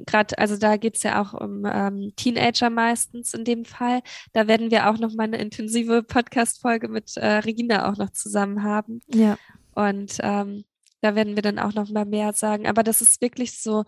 [0.07, 4.01] gerade, also da geht es ja auch um ähm, Teenager meistens in dem Fall.
[4.33, 8.63] Da werden wir auch noch mal eine intensive Podcast-Folge mit äh, Regina auch noch zusammen
[8.63, 9.01] haben.
[9.13, 9.39] Ja.
[9.75, 10.65] Und ähm,
[11.01, 12.67] da werden wir dann auch noch mal mehr sagen.
[12.67, 13.85] Aber das ist wirklich so,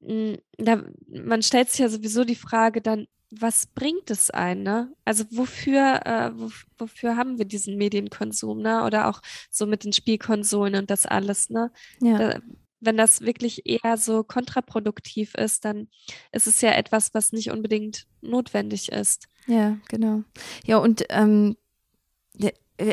[0.00, 3.06] mh, da, man stellt sich ja sowieso die Frage dann,
[3.40, 4.92] was bringt es ein, ne?
[5.06, 8.84] Also wofür, äh, wo, wofür haben wir diesen Medienkonsum, ne?
[8.84, 11.72] Oder auch so mit den Spielkonsolen und das alles, ne?
[12.00, 12.18] Ja.
[12.18, 12.40] Da,
[12.80, 15.88] wenn das wirklich eher so kontraproduktiv ist, dann
[16.32, 19.28] ist es ja etwas, was nicht unbedingt notwendig ist.
[19.46, 20.24] Ja, genau.
[20.66, 21.56] Ja, und ähm,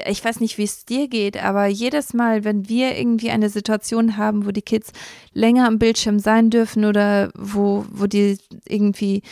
[0.07, 4.17] ich weiß nicht, wie es dir geht, aber jedes Mal, wenn wir irgendwie eine Situation
[4.17, 4.91] haben, wo die Kids
[5.33, 8.37] länger am Bildschirm sein dürfen oder wo, wo die
[8.67, 9.23] irgendwie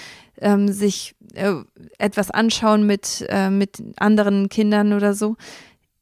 [0.42, 1.54] ähm, sich äh,
[1.98, 5.36] etwas anschauen mit, äh, mit anderen Kindern oder so,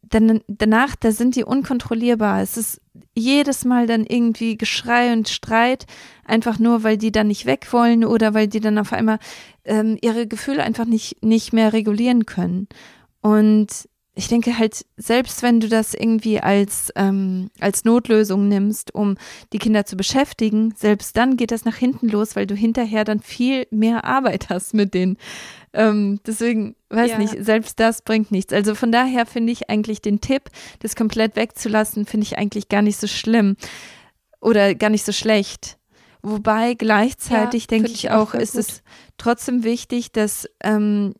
[0.01, 2.41] dann danach, da sind die unkontrollierbar.
[2.41, 2.81] Es ist
[3.15, 5.85] jedes Mal dann irgendwie Geschrei und Streit,
[6.25, 9.19] einfach nur, weil die dann nicht weg wollen oder weil die dann auf einmal
[9.63, 12.67] ähm, ihre Gefühle einfach nicht, nicht mehr regulieren können.
[13.21, 19.17] Und ich denke halt, selbst wenn du das irgendwie als, ähm, als Notlösung nimmst, um
[19.51, 23.19] die Kinder zu beschäftigen, selbst dann geht das nach hinten los, weil du hinterher dann
[23.19, 25.17] viel mehr Arbeit hast mit denen.
[25.73, 27.17] Ähm, deswegen, weiß ja.
[27.17, 28.53] nicht, selbst das bringt nichts.
[28.53, 30.49] Also von daher finde ich eigentlich den Tipp,
[30.79, 33.57] das komplett wegzulassen, finde ich eigentlich gar nicht so schlimm
[34.39, 35.77] oder gar nicht so schlecht.
[36.21, 38.61] Wobei gleichzeitig ja, denke ich auch, ist gut.
[38.61, 38.83] es
[39.17, 41.13] trotzdem wichtig, dass ähm,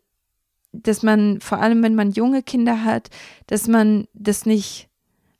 [0.84, 3.10] dass man, vor allem wenn man junge Kinder hat,
[3.48, 4.90] dass man das nicht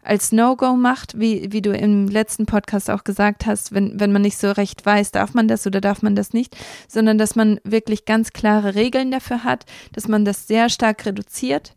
[0.06, 4.22] als No-Go macht, wie, wie du im letzten Podcast auch gesagt hast, wenn, wenn man
[4.22, 6.56] nicht so recht weiß, darf man das oder darf man das nicht,
[6.88, 11.76] sondern dass man wirklich ganz klare Regeln dafür hat, dass man das sehr stark reduziert.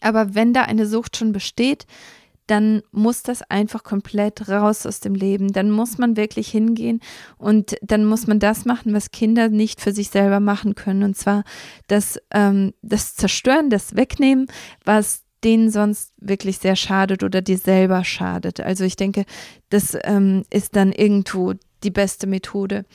[0.00, 1.86] Aber wenn da eine Sucht schon besteht,
[2.46, 5.52] dann muss das einfach komplett raus aus dem Leben.
[5.52, 7.00] Dann muss man wirklich hingehen
[7.38, 11.02] und dann muss man das machen, was Kinder nicht für sich selber machen können.
[11.02, 11.44] Und zwar
[11.86, 14.46] das, ähm, das Zerstören, das Wegnehmen,
[14.84, 18.60] was denen sonst wirklich sehr schadet oder dir selber schadet.
[18.60, 19.24] Also ich denke,
[19.68, 22.86] das ähm, ist dann irgendwo die beste Methode.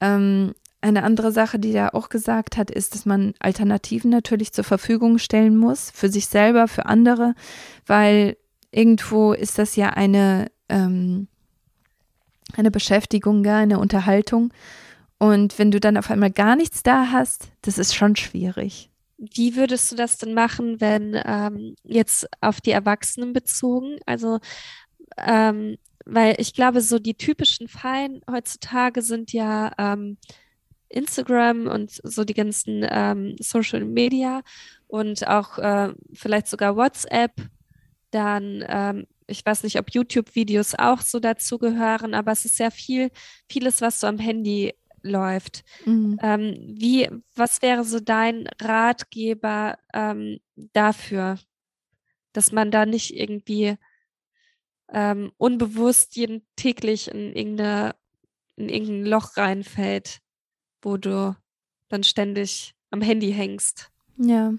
[0.00, 4.64] Ähm, eine andere Sache, die er auch gesagt hat, ist, dass man Alternativen natürlich zur
[4.64, 7.34] Verfügung stellen muss, für sich selber, für andere,
[7.86, 8.36] weil
[8.70, 11.28] irgendwo ist das ja eine, ähm,
[12.54, 14.52] eine Beschäftigung, ja, eine Unterhaltung.
[15.18, 18.90] Und wenn du dann auf einmal gar nichts da hast, das ist schon schwierig.
[19.16, 23.98] Wie würdest du das denn machen, wenn ähm, jetzt auf die Erwachsenen bezogen?
[24.06, 24.38] Also,
[25.16, 30.18] ähm, weil ich glaube, so die typischen Fallen heutzutage sind ja ähm,
[30.88, 34.42] Instagram und so die ganzen ähm, Social Media
[34.86, 37.32] und auch äh, vielleicht sogar WhatsApp
[38.10, 42.70] dann, ähm, ich weiß nicht, ob YouTube-Videos auch so dazu gehören, aber es ist sehr
[42.70, 43.10] viel,
[43.48, 45.64] vieles, was so am Handy läuft.
[45.84, 46.18] Mhm.
[46.22, 50.38] Ähm, wie, was wäre so dein Ratgeber ähm,
[50.72, 51.38] dafür,
[52.32, 53.76] dass man da nicht irgendwie
[54.90, 57.94] ähm, unbewusst jeden täglich in, irgendeine,
[58.56, 60.20] in irgendein Loch reinfällt,
[60.82, 61.36] wo du
[61.88, 63.90] dann ständig am Handy hängst?
[64.16, 64.54] Ja,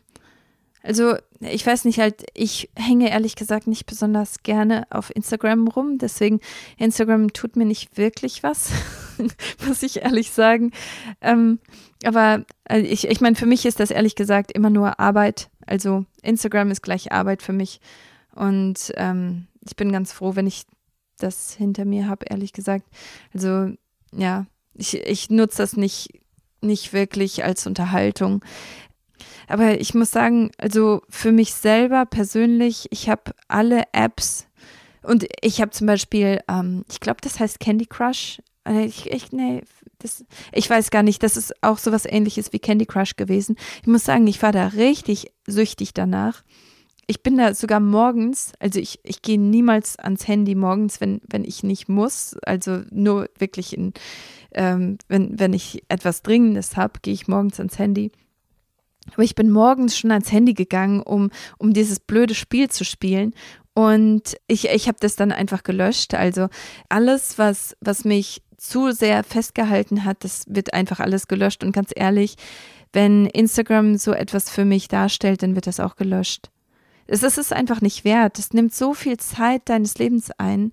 [0.82, 5.98] also ich weiß nicht, halt, ich hänge ehrlich gesagt nicht besonders gerne auf Instagram rum.
[5.98, 6.40] Deswegen,
[6.78, 8.72] Instagram tut mir nicht wirklich was,
[9.68, 10.72] muss ich ehrlich sagen.
[11.22, 11.60] Ähm,
[12.04, 15.50] aber also ich, ich meine, für mich ist das ehrlich gesagt immer nur Arbeit.
[15.66, 17.82] Also Instagram ist gleich Arbeit für mich.
[18.34, 20.64] Und ähm, ich bin ganz froh, wenn ich
[21.18, 22.86] das hinter mir habe, ehrlich gesagt.
[23.34, 23.72] Also
[24.14, 26.22] ja, ich, ich nutze das nicht,
[26.62, 28.44] nicht wirklich als Unterhaltung.
[29.50, 34.48] Aber ich muss sagen, also für mich selber persönlich, ich habe alle Apps
[35.02, 38.42] und ich habe zum Beispiel, ähm, ich glaube, das heißt Candy Crush.
[38.64, 39.64] Äh, ich, ich, nee,
[39.98, 40.24] das,
[40.54, 43.56] ich weiß gar nicht, das ist auch so was ähnliches wie Candy Crush gewesen.
[43.82, 46.44] Ich muss sagen, ich war da richtig süchtig danach.
[47.08, 51.44] Ich bin da sogar morgens, also ich, ich gehe niemals ans Handy morgens, wenn, wenn
[51.44, 52.38] ich nicht muss.
[52.44, 53.94] Also nur wirklich in,
[54.54, 58.12] ähm, wenn, wenn ich etwas Dringendes habe, gehe ich morgens ans Handy.
[59.14, 63.34] Aber ich bin morgens schon ans Handy gegangen, um, um dieses blöde Spiel zu spielen.
[63.74, 66.14] Und ich, ich habe das dann einfach gelöscht.
[66.14, 66.50] Also
[66.90, 71.64] alles, was, was mich zu sehr festgehalten hat, das wird einfach alles gelöscht.
[71.64, 72.36] Und ganz ehrlich,
[72.92, 76.50] wenn Instagram so etwas für mich darstellt, dann wird das auch gelöscht.
[77.08, 78.38] Es ist es einfach nicht wert.
[78.38, 80.72] Es nimmt so viel Zeit deines Lebens ein.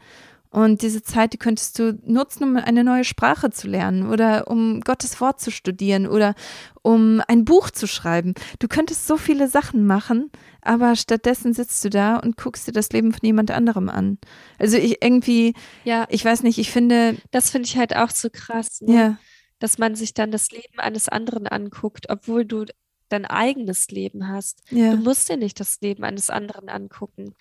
[0.57, 4.81] Und diese Zeit, die könntest du nutzen, um eine neue Sprache zu lernen oder um
[4.81, 6.35] Gottes Wort zu studieren oder
[6.81, 8.33] um ein Buch zu schreiben.
[8.59, 10.31] Du könntest so viele Sachen machen,
[10.63, 14.17] aber stattdessen sitzt du da und guckst dir das Leben von jemand anderem an.
[14.59, 15.53] Also ich irgendwie,
[15.85, 17.19] ja, ich weiß nicht, ich finde.
[17.33, 18.95] Das finde ich halt auch so krass, ne?
[18.95, 19.19] ja.
[19.59, 22.65] dass man sich dann das Leben eines anderen anguckt, obwohl du
[23.11, 24.63] dein eigenes Leben hast.
[24.71, 24.93] Ja.
[24.93, 27.35] Du musst dir nicht das Leben eines anderen angucken.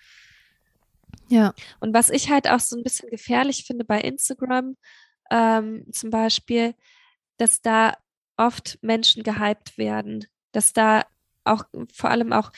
[1.28, 1.54] Ja.
[1.80, 4.76] Und was ich halt auch so ein bisschen gefährlich finde bei Instagram
[5.30, 6.74] ähm, zum Beispiel,
[7.36, 7.94] dass da
[8.36, 11.04] oft Menschen gehypt werden, dass da
[11.44, 12.52] auch vor allem auch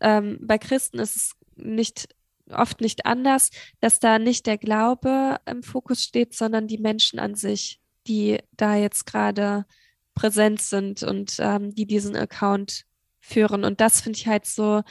[0.00, 2.08] ähm, bei Christen ist es nicht
[2.50, 3.50] oft nicht anders,
[3.80, 8.76] dass da nicht der Glaube im Fokus steht, sondern die Menschen an sich, die da
[8.76, 9.64] jetzt gerade
[10.14, 12.84] präsent sind und ähm, die diesen Account
[13.20, 13.64] führen.
[13.64, 14.82] Und das finde ich halt so,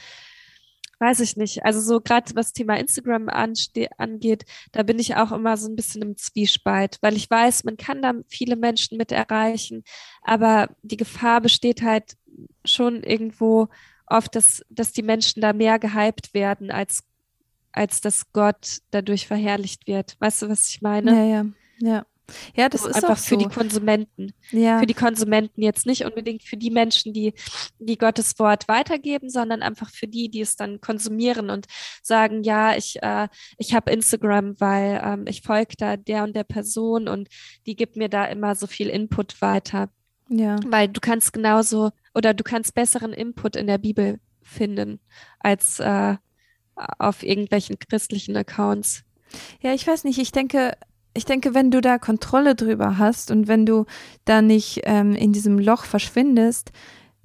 [1.02, 1.64] weiß ich nicht.
[1.64, 6.00] Also so gerade was Thema Instagram angeht, da bin ich auch immer so ein bisschen
[6.00, 9.82] im Zwiespalt, weil ich weiß, man kann da viele Menschen mit erreichen,
[10.22, 12.16] aber die Gefahr besteht halt
[12.64, 13.68] schon irgendwo
[14.06, 17.02] oft, dass, dass die Menschen da mehr gehypt werden, als,
[17.72, 20.16] als dass Gott dadurch verherrlicht wird.
[20.20, 21.10] Weißt du, was ich meine?
[21.10, 21.46] Ja, ja,
[21.80, 22.06] ja.
[22.54, 23.28] Ja, das so ist einfach so.
[23.30, 24.32] für die Konsumenten.
[24.50, 24.78] Ja.
[24.78, 27.34] Für die Konsumenten jetzt nicht unbedingt für die Menschen, die,
[27.78, 31.66] die Gottes Wort weitergeben, sondern einfach für die, die es dann konsumieren und
[32.02, 36.44] sagen, ja, ich, äh, ich habe Instagram, weil ähm, ich folge da der und der
[36.44, 37.28] Person und
[37.66, 39.90] die gibt mir da immer so viel Input weiter.
[40.28, 40.56] ja.
[40.66, 45.00] Weil du kannst genauso oder du kannst besseren Input in der Bibel finden
[45.40, 46.16] als äh,
[46.74, 49.04] auf irgendwelchen christlichen Accounts.
[49.60, 50.18] Ja, ich weiß nicht.
[50.18, 50.76] Ich denke,
[51.14, 53.84] ich denke, wenn du da Kontrolle drüber hast und wenn du
[54.24, 56.72] da nicht ähm, in diesem Loch verschwindest,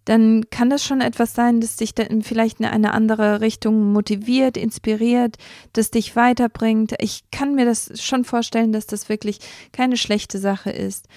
[0.08, 4.56] dann kann das schon etwas sein, das dich dann vielleicht in eine andere Richtung motiviert,
[4.56, 5.36] inspiriert,
[5.74, 6.96] das dich weiterbringt.
[7.00, 9.40] Ich kann mir das schon vorstellen, dass das wirklich
[9.74, 11.08] keine schlechte Sache ist.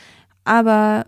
[0.45, 1.07] Aber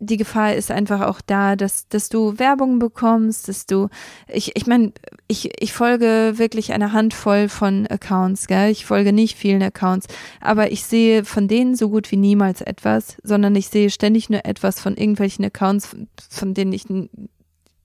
[0.00, 3.88] die Gefahr ist einfach auch da, dass, dass du Werbung bekommst, dass du,
[4.28, 4.92] ich, ich meine,
[5.28, 8.70] ich, ich folge wirklich eine Handvoll von Accounts, gell?
[8.70, 10.06] Ich folge nicht vielen Accounts,
[10.40, 14.44] aber ich sehe von denen so gut wie niemals etwas, sondern ich sehe ständig nur
[14.46, 15.94] etwas von irgendwelchen Accounts,
[16.30, 16.86] von denen ich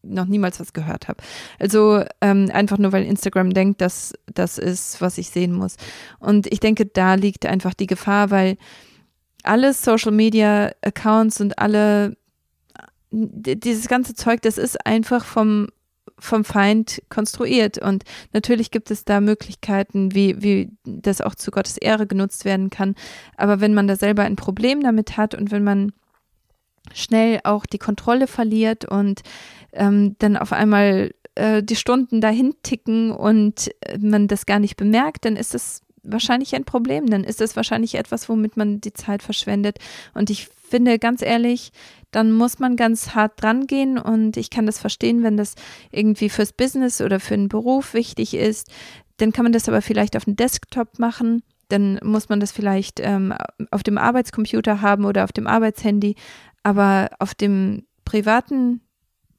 [0.08, 1.22] noch niemals was gehört habe.
[1.60, 5.76] Also ähm, einfach nur, weil Instagram denkt, dass das ist, was ich sehen muss.
[6.20, 8.58] Und ich denke, da liegt einfach die Gefahr, weil
[9.48, 12.18] alle Social Media Accounts und alle
[13.12, 15.68] dieses ganze Zeug, das ist einfach vom
[16.18, 21.78] vom Feind konstruiert und natürlich gibt es da Möglichkeiten, wie, wie das auch zu Gottes
[21.78, 22.96] Ehre genutzt werden kann.
[23.36, 25.92] Aber wenn man da selber ein Problem damit hat und wenn man
[26.94, 29.24] schnell auch die Kontrolle verliert und
[29.74, 35.26] ähm, dann auf einmal äh, die Stunden dahin ticken und man das gar nicht bemerkt,
[35.26, 37.08] dann ist es wahrscheinlich ein Problem.
[37.08, 39.80] Dann ist es wahrscheinlich etwas, womit man die Zeit verschwendet.
[40.14, 41.72] Und ich finde, ganz ehrlich,
[42.12, 45.56] dann muss man ganz hart dran gehen und ich kann das verstehen, wenn das
[45.92, 48.72] irgendwie fürs Business oder für einen Beruf wichtig ist.
[49.18, 51.44] Dann kann man das aber vielleicht auf dem Desktop machen.
[51.70, 53.34] Dann muss man das vielleicht ähm,
[53.72, 56.16] auf dem Arbeitscomputer haben oder auf dem Arbeitshandy.
[56.64, 58.82] Aber auf dem privaten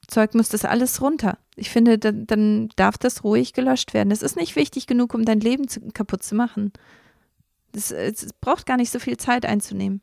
[0.07, 1.39] Zeug muss das alles runter.
[1.57, 4.11] Ich finde, dann, dann darf das ruhig gelöscht werden.
[4.11, 6.73] Es ist nicht wichtig genug, um dein Leben zu, kaputt zu machen.
[7.73, 10.01] Es braucht gar nicht so viel Zeit einzunehmen.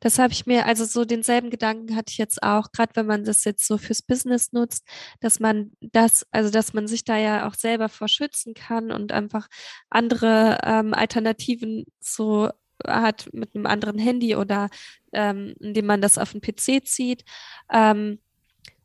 [0.00, 3.24] Das habe ich mir, also so denselben Gedanken hatte ich jetzt auch, gerade wenn man
[3.24, 4.86] das jetzt so fürs Business nutzt,
[5.20, 9.10] dass man das, also dass man sich da ja auch selber vor schützen kann und
[9.10, 9.48] einfach
[9.90, 12.50] andere ähm, Alternativen so
[12.86, 14.68] hat mit einem anderen Handy oder
[15.12, 17.24] ähm, indem man das auf den PC zieht.
[17.72, 18.20] Ähm,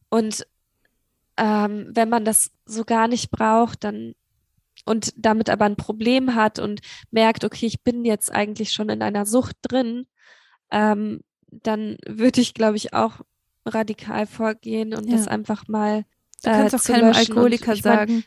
[0.10, 0.46] und
[1.38, 4.14] ähm, wenn man das so gar nicht braucht, dann
[4.86, 6.82] und damit aber ein Problem hat und
[7.12, 10.08] merkt, okay, ich bin jetzt eigentlich schon in einer Sucht drin,
[10.72, 13.22] ähm, dann würde ich, glaube ich, auch
[13.66, 15.18] radikal vorgehen und Ja.
[15.18, 16.06] das einfach mal.
[16.44, 17.32] Du kannst äh, auch keinem löschen.
[17.32, 18.24] Und Alkoholiker ich mein, sagen,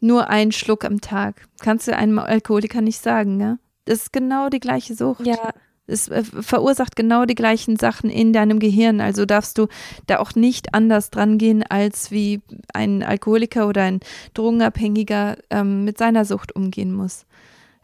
[0.00, 1.48] nur einen Schluck am Tag.
[1.60, 3.58] Kannst du einem Alkoholiker nicht sagen, ja?
[3.84, 5.26] Das ist genau die gleiche Sucht.
[5.26, 5.52] Ja,
[5.88, 9.00] Es äh, verursacht genau die gleichen Sachen in deinem Gehirn.
[9.00, 9.66] Also darfst du
[10.06, 12.40] da auch nicht anders dran gehen, als wie
[12.72, 14.00] ein Alkoholiker oder ein
[14.34, 17.26] Drogenabhängiger ähm, mit seiner Sucht umgehen muss.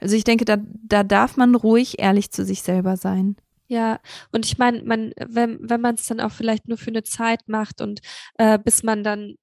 [0.00, 3.36] Also ich denke, da, da darf man ruhig ehrlich zu sich selber sein.
[3.66, 3.98] Ja,
[4.30, 7.48] und ich meine, man, wenn, wenn man es dann auch vielleicht nur für eine Zeit
[7.48, 8.00] macht und
[8.36, 9.36] äh, bis man dann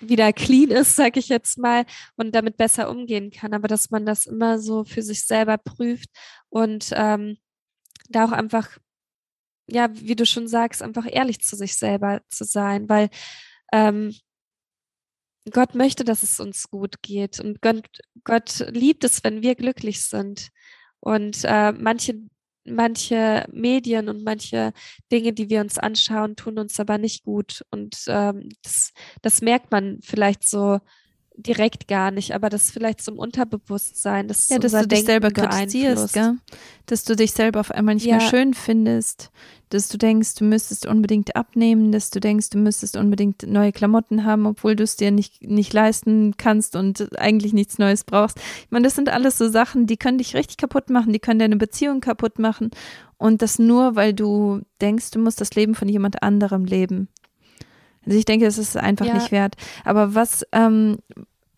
[0.00, 1.84] wieder clean ist, sage ich jetzt mal,
[2.16, 6.08] und damit besser umgehen kann, aber dass man das immer so für sich selber prüft
[6.50, 7.36] und ähm,
[8.08, 8.78] da auch einfach,
[9.66, 13.10] ja, wie du schon sagst, einfach ehrlich zu sich selber zu sein, weil
[13.72, 14.14] ähm,
[15.50, 17.86] Gott möchte, dass es uns gut geht und Gott,
[18.24, 20.48] Gott liebt es, wenn wir glücklich sind.
[21.00, 22.14] Und äh, manche
[22.64, 24.72] manche Medien und manche
[25.12, 27.62] Dinge, die wir uns anschauen, tun uns aber nicht gut.
[27.70, 28.92] Und ähm, das,
[29.22, 30.80] das merkt man vielleicht so
[31.36, 36.12] direkt gar nicht, aber das vielleicht zum Unterbewusstsein, das ja, dass du dich selber kritisierst,
[36.12, 36.36] gell?
[36.86, 38.18] dass du dich selber auf einmal nicht ja.
[38.18, 39.30] mehr schön findest,
[39.70, 44.24] dass du denkst, du müsstest unbedingt abnehmen, dass du denkst, du müsstest unbedingt neue Klamotten
[44.24, 48.38] haben, obwohl du es dir nicht, nicht leisten kannst und eigentlich nichts Neues brauchst.
[48.38, 51.40] Ich meine, das sind alles so Sachen, die können dich richtig kaputt machen, die können
[51.40, 52.70] deine Beziehung kaputt machen
[53.16, 57.08] und das nur, weil du denkst, du musst das Leben von jemand anderem leben.
[58.06, 59.14] Also ich denke, es ist einfach ja.
[59.14, 59.56] nicht wert.
[59.84, 60.98] Aber was, ähm,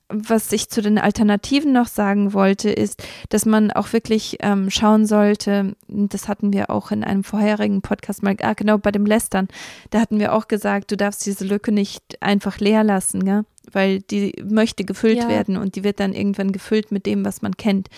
[0.09, 5.07] was ich zu den Alternativen noch sagen wollte, ist, dass man auch wirklich ähm, schauen
[5.07, 9.49] sollte, das hatten wir auch in einem vorherigen Podcast mal, ah, genau, bei dem Lästern,
[9.91, 13.45] da hatten wir auch gesagt, du darfst diese Lücke nicht einfach leer lassen, gell?
[13.73, 15.29] weil die möchte gefüllt ja.
[15.29, 17.89] werden und die wird dann irgendwann gefüllt mit dem, was man kennt.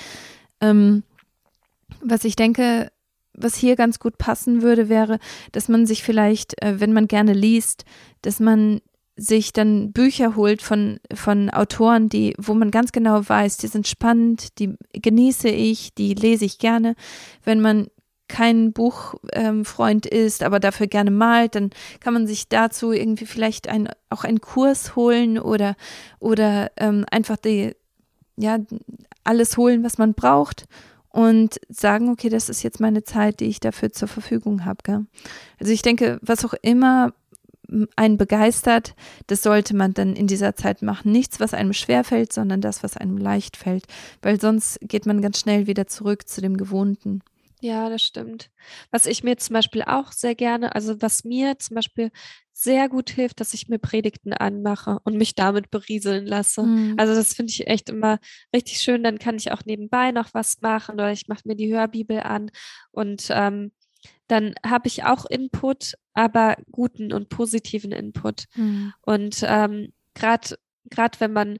[0.62, 1.02] Ähm,
[2.00, 2.90] was ich denke,
[3.40, 5.18] was hier ganz gut passen würde, wäre,
[5.52, 7.84] dass man sich vielleicht, äh, wenn man gerne liest,
[8.22, 8.80] dass man
[9.16, 13.88] sich dann Bücher holt von, von Autoren, die, wo man ganz genau weiß, die sind
[13.88, 16.94] spannend, die genieße ich, die lese ich gerne.
[17.42, 17.88] Wenn man
[18.28, 23.68] kein Buchfreund ähm, ist, aber dafür gerne malt, dann kann man sich dazu irgendwie vielleicht
[23.68, 25.74] ein, auch einen Kurs holen oder,
[26.20, 27.74] oder ähm, einfach die,
[28.36, 28.58] ja,
[29.24, 30.66] alles holen, was man braucht
[31.18, 35.06] und sagen, okay, das ist jetzt meine Zeit, die ich dafür zur Verfügung habe.
[35.58, 37.12] Also ich denke, was auch immer
[37.96, 38.94] einen begeistert,
[39.26, 41.10] das sollte man dann in dieser Zeit machen.
[41.10, 43.86] Nichts, was einem schwerfällt, sondern das, was einem leicht fällt,
[44.22, 47.20] weil sonst geht man ganz schnell wieder zurück zu dem Gewohnten.
[47.60, 48.50] Ja, das stimmt.
[48.90, 52.10] Was ich mir zum Beispiel auch sehr gerne, also was mir zum Beispiel
[52.52, 56.62] sehr gut hilft, dass ich mir Predigten anmache und mich damit berieseln lasse.
[56.62, 56.94] Mhm.
[56.98, 58.18] Also das finde ich echt immer
[58.54, 59.02] richtig schön.
[59.02, 62.50] Dann kann ich auch nebenbei noch was machen oder ich mache mir die Hörbibel an
[62.90, 63.72] und ähm,
[64.28, 68.44] dann habe ich auch Input, aber guten und positiven Input.
[68.54, 68.92] Mhm.
[69.02, 70.58] Und ähm, gerade
[70.90, 71.58] gerade wenn man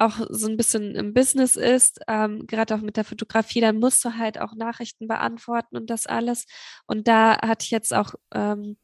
[0.00, 4.04] auch so ein bisschen im Business ist, ähm, gerade auch mit der Fotografie, dann musst
[4.04, 6.46] du halt auch Nachrichten beantworten und das alles.
[6.86, 8.76] Und da hatte ich jetzt auch ähm,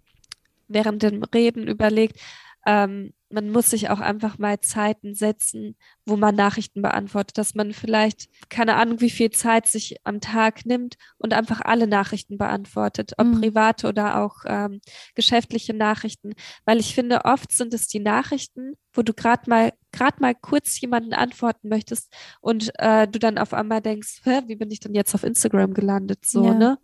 [0.68, 2.20] während dem Reden überlegt,
[2.66, 7.72] ähm, man muss sich auch einfach mal Zeiten setzen, wo man Nachrichten beantwortet, dass man
[7.72, 13.12] vielleicht, keine Ahnung, wie viel Zeit sich am Tag nimmt und einfach alle Nachrichten beantwortet,
[13.18, 13.40] ob mhm.
[13.40, 14.80] private oder auch ähm,
[15.14, 16.34] geschäftliche Nachrichten.
[16.64, 20.80] Weil ich finde, oft sind es die Nachrichten, wo du gerade mal, gerade mal kurz
[20.80, 25.14] jemanden antworten möchtest und äh, du dann auf einmal denkst, wie bin ich denn jetzt
[25.14, 26.24] auf Instagram gelandet?
[26.26, 26.54] So, ja.
[26.54, 26.78] ne?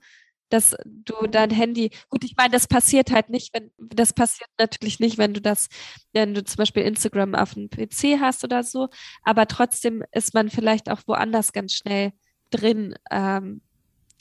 [0.52, 5.00] Dass du dein Handy, gut, ich meine, das passiert halt nicht, wenn, das passiert natürlich
[5.00, 5.68] nicht, wenn du das,
[6.12, 8.88] wenn du zum Beispiel Instagram auf dem PC hast oder so,
[9.22, 12.12] aber trotzdem ist man vielleicht auch woanders ganz schnell
[12.50, 13.62] drin, ähm,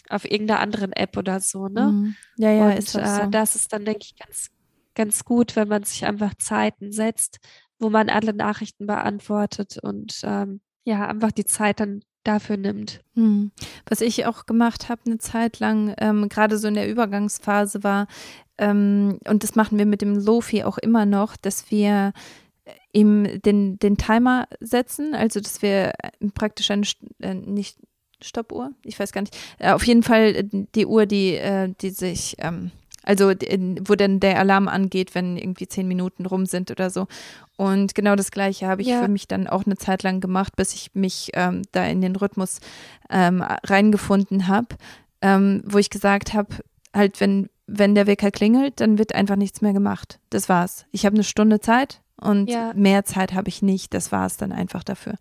[0.10, 1.88] auf irgendeiner anderen App oder so, ne?
[1.88, 2.16] Mhm.
[2.38, 3.22] Ja, ja, Und, ist das, so.
[3.24, 4.50] äh, das ist dann, denke ich, ganz,
[4.96, 7.40] ganz gut, wenn man sich einfach Zeiten setzt,
[7.80, 13.02] wo man alle Nachrichten beantwortet und ähm, ja, einfach die Zeit dann dafür nimmt.
[13.16, 13.52] Hm.
[13.88, 18.08] Was ich auch gemacht habe eine Zeit lang, ähm, gerade so in der Übergangsphase war,
[18.58, 22.14] ähm, und das machen wir mit dem Lofi auch immer noch, dass wir
[22.94, 26.86] ihm den, den Timer setzen, also dass wir äh, praktisch eine,
[27.20, 27.78] äh, nicht
[28.22, 30.44] Stoppuhr, ich weiß gar nicht, äh, auf jeden Fall äh,
[30.76, 32.72] die Uhr, die, äh, die sich ähm,
[33.04, 37.08] also wo dann der Alarm angeht, wenn irgendwie zehn Minuten rum sind oder so.
[37.58, 39.02] Und genau das Gleiche habe ich ja.
[39.02, 42.16] für mich dann auch eine Zeit lang gemacht, bis ich mich ähm, da in den
[42.16, 42.60] Rhythmus
[43.10, 44.76] ähm, reingefunden habe,
[45.22, 46.56] ähm, wo ich gesagt habe,
[46.94, 50.20] halt, wenn, wenn der Wecker klingelt, dann wird einfach nichts mehr gemacht.
[50.30, 50.86] Das war's.
[50.92, 52.72] Ich habe eine Stunde Zeit und ja.
[52.76, 53.94] mehr Zeit habe ich nicht.
[53.94, 55.16] Das war es dann einfach dafür.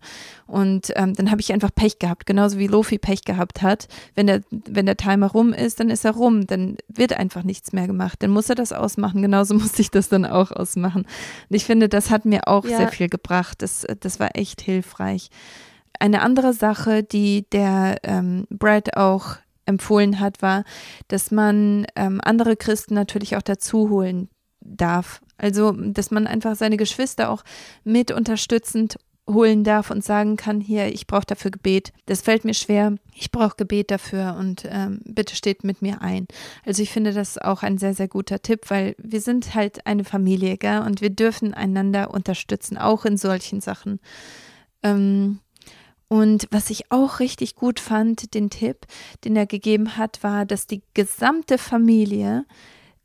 [0.45, 3.87] Und ähm, dann habe ich einfach Pech gehabt, genauso wie Lofi Pech gehabt hat.
[4.13, 6.45] Wenn der, wenn der Timer rum ist, dann ist er rum.
[6.45, 8.21] Dann wird einfach nichts mehr gemacht.
[8.21, 9.21] Dann muss er das ausmachen.
[9.23, 11.01] Genauso muss ich das dann auch ausmachen.
[11.49, 12.77] Und ich finde, das hat mir auch ja.
[12.77, 13.63] sehr viel gebracht.
[13.63, 15.29] Das, das war echt hilfreich.
[15.99, 20.63] Eine andere Sache, die der ähm, Brad auch empfohlen hat, war,
[21.07, 24.29] dass man ähm, andere Christen natürlich auch dazu holen
[24.59, 25.21] darf.
[25.41, 27.43] Also, dass man einfach seine Geschwister auch
[27.83, 31.93] mit unterstützend holen darf und sagen kann, hier, ich brauche dafür Gebet.
[32.05, 32.95] Das fällt mir schwer.
[33.15, 36.27] Ich brauche Gebet dafür und ähm, bitte steht mit mir ein.
[36.63, 40.03] Also ich finde das auch ein sehr, sehr guter Tipp, weil wir sind halt eine
[40.03, 40.81] Familie, gell?
[40.81, 43.99] Und wir dürfen einander unterstützen, auch in solchen Sachen.
[44.83, 45.39] Ähm,
[46.07, 48.85] und was ich auch richtig gut fand, den Tipp,
[49.23, 52.45] den er gegeben hat, war, dass die gesamte Familie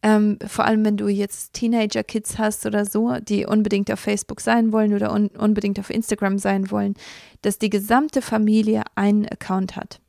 [0.07, 4.71] ähm, vor allem, wenn du jetzt Teenager-Kids hast oder so, die unbedingt auf Facebook sein
[4.71, 6.95] wollen oder un unbedingt auf Instagram sein wollen,
[7.43, 10.01] dass die gesamte Familie einen Account hat.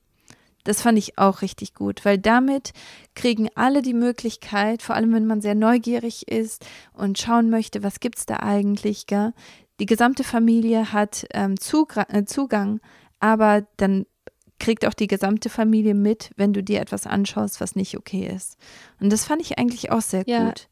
[0.66, 2.74] Das fand ich auch richtig gut, weil damit
[3.16, 8.00] kriegen alle die Möglichkeit, vor allem wenn man sehr neugierig ist und schauen möchte, was
[8.00, 9.34] gibt es da eigentlich, gell?
[9.80, 12.82] die gesamte Familie hat ähm, äh, Zugang,
[13.20, 14.06] aber dann
[14.60, 18.58] kriegt auch die gesamte Familie mit, wenn du dir etwas anschaust, was nicht okay ist.
[18.99, 20.45] Und das fand ich eigentlich auch sehr ja.
[20.45, 20.68] gut,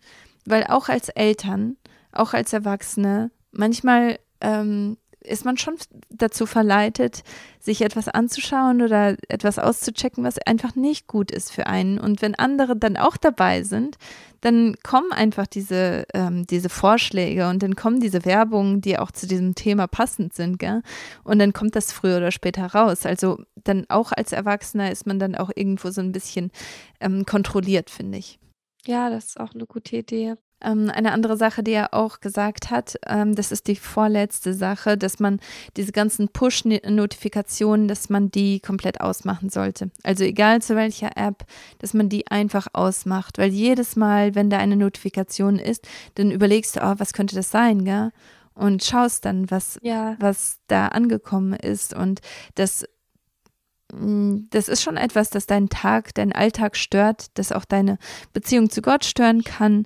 [0.45, 1.77] weil auch als Eltern,
[2.11, 5.75] auch als Erwachsene, manchmal ähm, ist man schon
[6.09, 7.23] dazu verleitet,
[7.59, 11.99] sich etwas anzuschauen oder etwas auszuchecken, was einfach nicht gut ist für einen.
[11.99, 13.97] Und wenn andere dann auch dabei sind,
[14.41, 19.27] dann kommen einfach diese, ähm, diese Vorschläge und dann kommen diese Werbungen, die auch zu
[19.27, 20.83] diesem Thema passend sind, gell?
[21.23, 23.05] Und dann kommt das früher oder später raus.
[23.05, 26.51] Also dann auch als Erwachsener ist man dann auch irgendwo so ein bisschen
[26.99, 28.39] ähm, kontrolliert, finde ich.
[28.85, 30.35] Ja, das ist auch eine gute Idee.
[30.65, 34.97] Ähm, eine andere Sache, die er auch gesagt hat, ähm, das ist die vorletzte Sache,
[34.97, 35.39] dass man
[35.77, 39.91] diese ganzen Push-Notifikationen, dass man die komplett ausmachen sollte.
[40.03, 41.45] Also egal zu welcher App,
[41.79, 43.37] dass man die einfach ausmacht.
[43.37, 47.51] Weil jedes Mal, wenn da eine Notifikation ist, dann überlegst du, oh, was könnte das
[47.51, 48.11] sein, gell?
[48.55, 50.15] Und schaust dann, was, ja.
[50.19, 51.93] was da angekommen ist.
[51.93, 52.21] Und
[52.55, 52.85] das
[53.93, 57.97] mm, das ist schon etwas, das deinen Tag, deinen Alltag stört, das auch deine
[58.31, 59.85] Beziehung zu Gott stören kann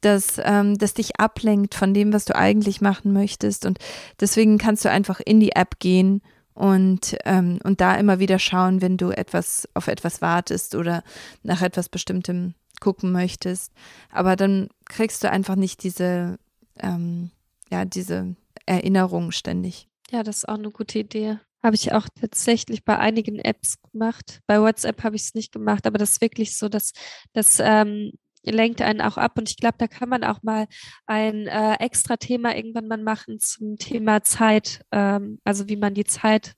[0.00, 3.66] das, ähm, das dich ablenkt von dem, was du eigentlich machen möchtest.
[3.66, 3.78] Und
[4.18, 6.22] deswegen kannst du einfach in die App gehen
[6.54, 11.02] und, ähm, und da immer wieder schauen, wenn du etwas auf etwas wartest oder
[11.42, 13.72] nach etwas Bestimmtem gucken möchtest.
[14.10, 16.38] Aber dann kriegst du einfach nicht diese,
[16.78, 17.30] ähm,
[17.70, 18.34] ja, diese
[18.66, 19.88] Erinnerung ständig.
[20.10, 21.38] Ja, das ist auch eine gute Idee.
[21.62, 24.40] Habe ich auch tatsächlich bei einigen Apps gemacht.
[24.46, 26.92] Bei WhatsApp habe ich es nicht gemacht, aber das ist wirklich so, dass,
[27.34, 28.12] dass ähm,
[28.44, 29.38] lenkt einen auch ab.
[29.38, 30.66] Und ich glaube, da kann man auch mal
[31.06, 36.04] ein äh, extra Thema irgendwann mal machen zum Thema Zeit, ähm, also wie man die
[36.04, 36.54] Zeitweise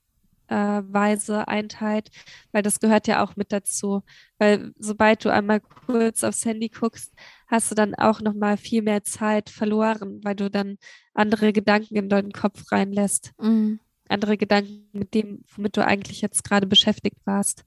[0.49, 2.11] äh, einteilt,
[2.53, 4.03] weil das gehört ja auch mit dazu.
[4.39, 7.12] Weil sobald du einmal kurz aufs Handy guckst,
[7.49, 10.78] hast du dann auch noch mal viel mehr Zeit verloren, weil du dann
[11.14, 13.33] andere Gedanken in deinen Kopf reinlässt.
[13.41, 13.80] Mhm.
[14.09, 17.64] Andere Gedanken mit dem, womit du eigentlich jetzt gerade beschäftigt warst.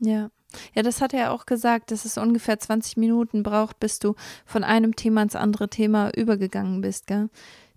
[0.00, 0.30] Ja.
[0.74, 4.14] Ja, das hat er auch gesagt, dass es ungefähr 20 Minuten braucht, bis du
[4.46, 7.28] von einem Thema ins andere Thema übergegangen bist, gell?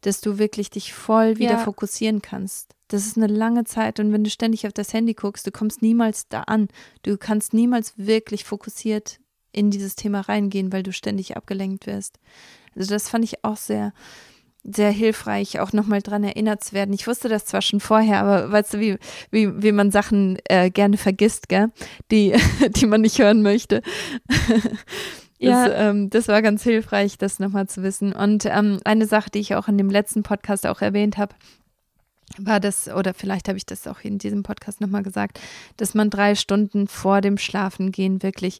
[0.01, 1.57] Dass du wirklich dich voll wieder ja.
[1.57, 2.75] fokussieren kannst.
[2.87, 5.81] Das ist eine lange Zeit und wenn du ständig auf das Handy guckst, du kommst
[5.81, 6.67] niemals da an.
[7.03, 9.19] Du kannst niemals wirklich fokussiert
[9.51, 12.19] in dieses Thema reingehen, weil du ständig abgelenkt wirst.
[12.75, 13.91] Also das fand ich auch sehr,
[14.63, 16.93] sehr hilfreich, auch nochmal dran erinnert zu werden.
[16.93, 18.97] Ich wusste das zwar schon vorher, aber weißt du, wie,
[19.31, 21.69] wie, wie man Sachen äh, gerne vergisst, gell?
[22.11, 22.33] Die,
[22.75, 23.81] die man nicht hören möchte.
[25.39, 25.89] Das, ja.
[25.89, 28.11] ähm, das war ganz hilfreich, das nochmal zu wissen.
[28.11, 31.35] Und ähm, eine Sache, die ich auch in dem letzten Podcast auch erwähnt habe,
[32.37, 35.39] war das, oder vielleicht habe ich das auch in diesem Podcast nochmal gesagt,
[35.77, 38.59] dass man drei Stunden vor dem Schlafengehen wirklich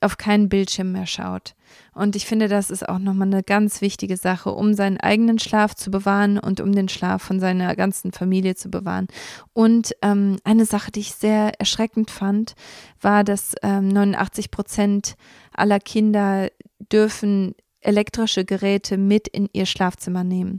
[0.00, 1.54] auf keinen Bildschirm mehr schaut.
[1.94, 5.74] Und ich finde, das ist auch nochmal eine ganz wichtige Sache, um seinen eigenen Schlaf
[5.74, 9.08] zu bewahren und um den Schlaf von seiner ganzen Familie zu bewahren.
[9.52, 12.54] Und ähm, eine Sache, die ich sehr erschreckend fand,
[13.00, 15.16] war, dass ähm, 89 Prozent
[15.52, 16.50] aller Kinder
[16.92, 20.58] dürfen elektrische Geräte mit in ihr Schlafzimmer nehmen.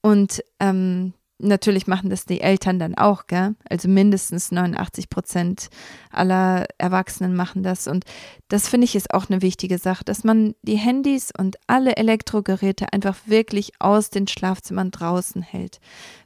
[0.00, 3.54] Und ähm, natürlich machen das die Eltern dann auch, gell?
[3.68, 5.68] Also mindestens 89 Prozent
[6.10, 7.86] aller Erwachsenen machen das.
[7.86, 8.04] Und
[8.48, 12.92] das finde ich ist auch eine wichtige Sache, dass man die Handys und alle Elektrogeräte
[12.92, 15.80] einfach wirklich aus den Schlafzimmern draußen hält.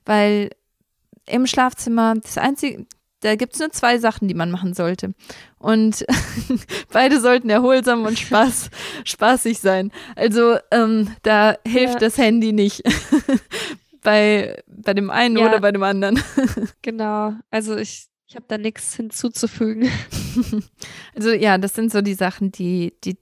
[0.04, 0.50] Weil
[1.26, 2.86] im Schlafzimmer, das einzige,
[3.20, 5.14] da gibt es nur zwei Sachen, die man machen sollte.
[5.58, 6.04] Und
[6.92, 8.70] beide sollten erholsam und Spaß,
[9.04, 9.92] spaßig sein.
[10.16, 12.00] Also ähm, da hilft ja.
[12.00, 12.82] das Handy nicht
[14.02, 16.22] bei, bei dem einen ja, oder bei dem anderen.
[16.82, 19.88] genau, also ich, ich habe da nichts hinzuzufügen.
[21.14, 23.16] also ja, das sind so die Sachen, die, die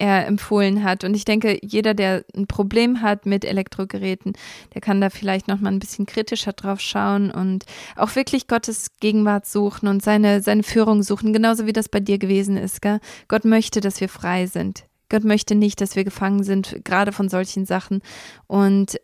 [0.00, 1.04] er empfohlen hat.
[1.04, 4.32] Und ich denke, jeder, der ein Problem hat mit Elektrogeräten,
[4.74, 7.66] der kann da vielleicht noch mal ein bisschen kritischer drauf schauen und
[7.96, 12.18] auch wirklich Gottes Gegenwart suchen und seine, seine Führung suchen, genauso wie das bei dir
[12.18, 12.80] gewesen ist.
[12.80, 12.98] Gell?
[13.28, 14.84] Gott möchte, dass wir frei sind.
[15.10, 18.00] Gott möchte nicht, dass wir gefangen sind, gerade von solchen Sachen.
[18.46, 18.98] Und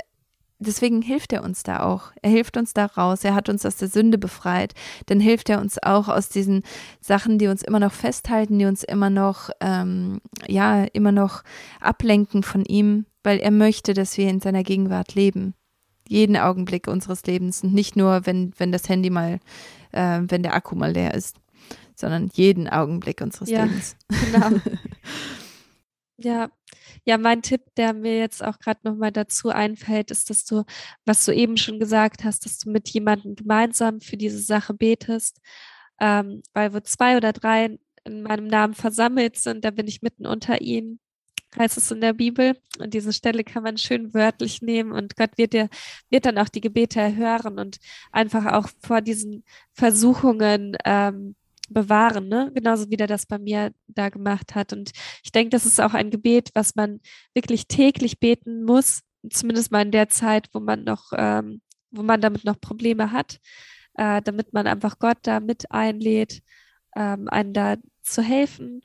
[0.58, 2.12] deswegen hilft er uns da auch.
[2.22, 3.24] Er hilft uns da raus.
[3.24, 4.74] Er hat uns aus der Sünde befreit.
[5.06, 6.62] Dann hilft er uns auch aus diesen
[7.00, 11.42] Sachen, die uns immer noch festhalten, die uns immer noch, ähm, ja, immer noch
[11.80, 15.54] ablenken von ihm, weil er möchte, dass wir in seiner Gegenwart leben.
[16.08, 19.40] Jeden Augenblick unseres Lebens und nicht nur, wenn, wenn das Handy mal,
[19.92, 21.36] äh, wenn der Akku mal leer ist,
[21.96, 23.96] sondern jeden Augenblick unseres ja, Lebens.
[24.08, 24.50] Genau.
[26.18, 26.50] Ja,
[27.04, 30.64] ja, mein Tipp, der mir jetzt auch gerade nochmal dazu einfällt, ist, dass du,
[31.04, 35.40] was du eben schon gesagt hast, dass du mit jemandem gemeinsam für diese Sache betest,
[36.00, 40.26] ähm, weil wo zwei oder drei in meinem Namen versammelt sind, da bin ich mitten
[40.26, 41.00] unter ihnen.
[41.58, 42.58] heißt es in der Bibel.
[42.80, 45.68] Und diese Stelle kann man schön wörtlich nehmen und Gott wird dir,
[46.10, 47.78] wird dann auch die Gebete erhören und
[48.12, 51.36] einfach auch vor diesen Versuchungen ähm,
[51.68, 52.50] bewahren, ne?
[52.54, 54.72] Genauso wie der das bei mir da gemacht hat.
[54.72, 54.92] Und
[55.22, 57.00] ich denke, das ist auch ein Gebet, was man
[57.34, 61.60] wirklich täglich beten muss, zumindest mal in der Zeit, wo man noch, ähm,
[61.90, 63.38] wo man damit noch Probleme hat,
[63.94, 66.42] äh, damit man einfach Gott da mit einlädt,
[66.94, 68.82] ähm, einen da zu helfen.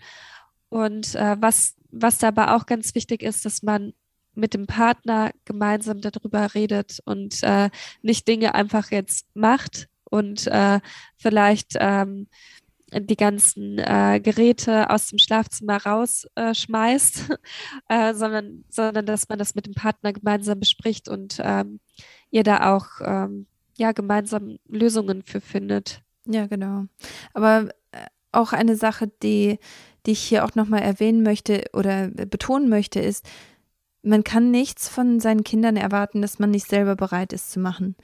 [0.70, 3.94] Und äh, was, was dabei auch ganz wichtig ist, dass man
[4.34, 7.70] mit dem Partner gemeinsam darüber redet und äh,
[8.02, 10.80] nicht Dinge einfach jetzt macht und äh,
[11.18, 12.28] vielleicht ähm,
[12.94, 17.30] die ganzen äh, Geräte aus dem Schlafzimmer rausschmeißt,
[17.88, 21.80] äh, äh, sondern, sondern dass man das mit dem Partner gemeinsam bespricht und ähm,
[22.30, 26.02] ihr da auch ähm, ja gemeinsam Lösungen für findet.
[26.26, 26.86] Ja, genau.
[27.34, 29.60] Aber äh, auch eine Sache, die,
[30.06, 33.26] die ich hier auch nochmal erwähnen möchte oder betonen möchte, ist,
[34.04, 37.96] man kann nichts von seinen Kindern erwarten, das man nicht selber bereit ist zu machen.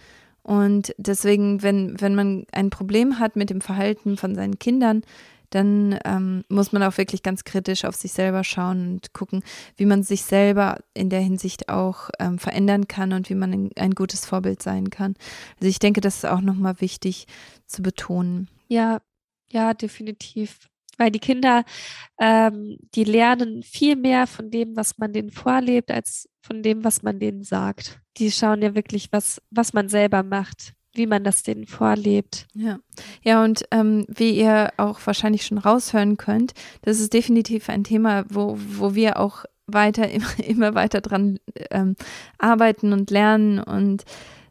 [0.48, 5.04] Und deswegen, wenn, wenn man ein Problem hat mit dem Verhalten von seinen Kindern,
[5.50, 9.43] dann ähm, muss man auch wirklich ganz kritisch auf sich selber schauen und gucken,
[9.76, 13.91] wie man sich selber in der Hinsicht auch ähm, verändern kann und wie man ein,
[13.91, 15.16] gutes Vorbild sein kann.
[15.60, 17.28] Also ich denke, das ist auch nochmal wichtig
[17.66, 18.48] zu betonen.
[18.70, 19.02] Ja,
[19.50, 21.64] ja, definitiv weil die Kinder,
[22.20, 27.04] ähm, die lernen viel mehr von dem, was man denen vorlebt, als von dem, was
[27.04, 28.00] man denen sagt.
[28.18, 32.48] Die schauen ja wirklich, was, was man selber macht, wie man das denen vorlebt.
[32.54, 32.80] Ja,
[33.22, 38.26] ja und ähm, wie ihr auch wahrscheinlich schon raushören könnt, das ist definitiv ein Thema,
[38.30, 41.39] wo, wo wir auch weiter, immer, immer weiter dran
[41.70, 41.95] ähm,
[42.38, 44.04] arbeiten und lernen und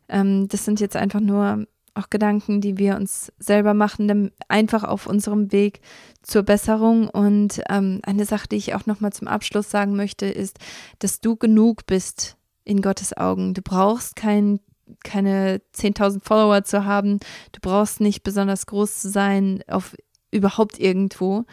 [0.09, 1.67] ähm, das sind jetzt einfach nur
[1.97, 5.81] auch Gedanken, die wir uns selber machen, einfach auf unserem Weg
[6.23, 7.09] zur Besserung.
[7.09, 10.59] Und ähm, eine Sache, die ich auch nochmal zum Abschluss sagen möchte, ist,
[10.99, 13.55] dass du genug bist in Gottes Augen.
[13.55, 14.61] Du brauchst kein,
[15.05, 17.21] keine 10.000 Follower zu haben.
[17.53, 19.95] Du brauchst nicht besonders groß zu sein auf
[20.31, 21.45] überhaupt irgendwo.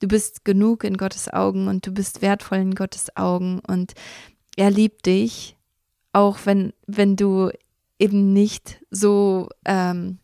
[0.00, 3.94] Du bist genug in Gottes Augen und du bist wertvoll in Gottes Augen und
[4.56, 5.56] er liebt dich,
[6.12, 7.50] auch wenn, wenn du
[7.98, 10.18] eben nicht so, ähm,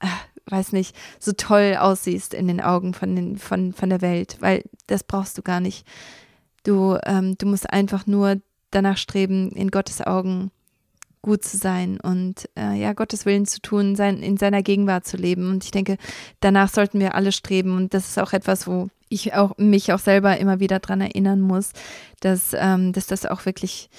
[0.00, 0.06] äh,
[0.50, 4.64] weiß nicht, so toll aussiehst in den Augen von, den, von, von der Welt, weil
[4.86, 5.86] das brauchst du gar nicht.
[6.64, 8.36] Du, ähm, du musst einfach nur
[8.70, 10.50] danach streben, in Gottes Augen
[11.22, 15.16] gut zu sein und äh, ja, Gottes Willen zu tun, sein, in seiner Gegenwart zu
[15.16, 15.50] leben.
[15.50, 15.96] Und ich denke,
[16.40, 17.76] danach sollten wir alle streben.
[17.76, 21.40] Und das ist auch etwas, wo ich auch mich auch selber immer wieder dran erinnern
[21.40, 21.72] muss,
[22.20, 23.90] dass, ähm, dass das auch wirklich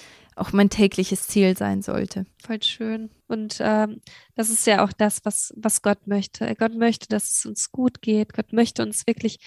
[0.41, 2.25] auch mein tägliches Ziel sein sollte.
[2.43, 3.11] Voll schön.
[3.27, 4.01] Und ähm,
[4.35, 6.53] das ist ja auch das, was, was Gott möchte.
[6.55, 8.33] Gott möchte, dass es uns gut geht.
[8.33, 9.39] Gott möchte uns wirklich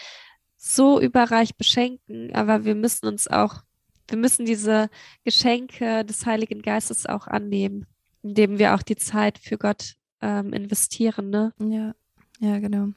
[0.57, 3.63] so überreich beschenken, aber wir müssen uns auch,
[4.09, 4.89] wir müssen diese
[5.25, 7.87] Geschenke des Heiligen Geistes auch annehmen,
[8.23, 11.31] indem wir auch die Zeit für Gott ähm, investieren.
[11.31, 11.53] Ne?
[11.59, 11.95] Ja.
[12.41, 12.89] Ja, genau.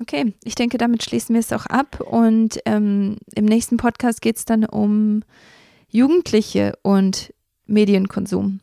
[0.00, 2.00] Okay, ich denke, damit schließen wir es auch ab.
[2.00, 5.22] Und ähm, im nächsten Podcast geht es dann um
[5.88, 7.34] Jugendliche und
[7.66, 8.60] Medienkonsum.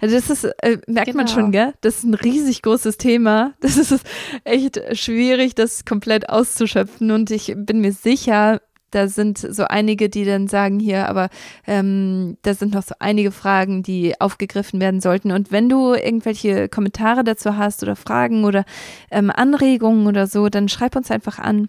[0.00, 1.18] Also das ist, äh, merkt genau.
[1.18, 1.72] man schon, gell?
[1.80, 3.54] Das ist ein riesig großes Thema.
[3.60, 4.04] Das ist
[4.44, 7.10] echt schwierig, das komplett auszuschöpfen.
[7.10, 8.60] Und ich bin mir sicher,
[8.90, 11.28] da sind so einige, die dann sagen hier, aber
[11.66, 15.30] ähm, da sind noch so einige Fragen, die aufgegriffen werden sollten.
[15.30, 18.64] Und wenn du irgendwelche Kommentare dazu hast oder Fragen oder
[19.10, 21.68] ähm, Anregungen oder so, dann schreib uns einfach an.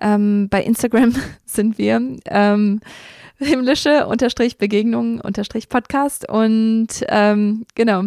[0.00, 1.14] Ähm, bei Instagram
[1.46, 2.00] sind wir.
[2.26, 2.80] Ähm,
[3.40, 8.04] himmlische unterstrich Begegnungen unterstrich Podcast und ähm, genau,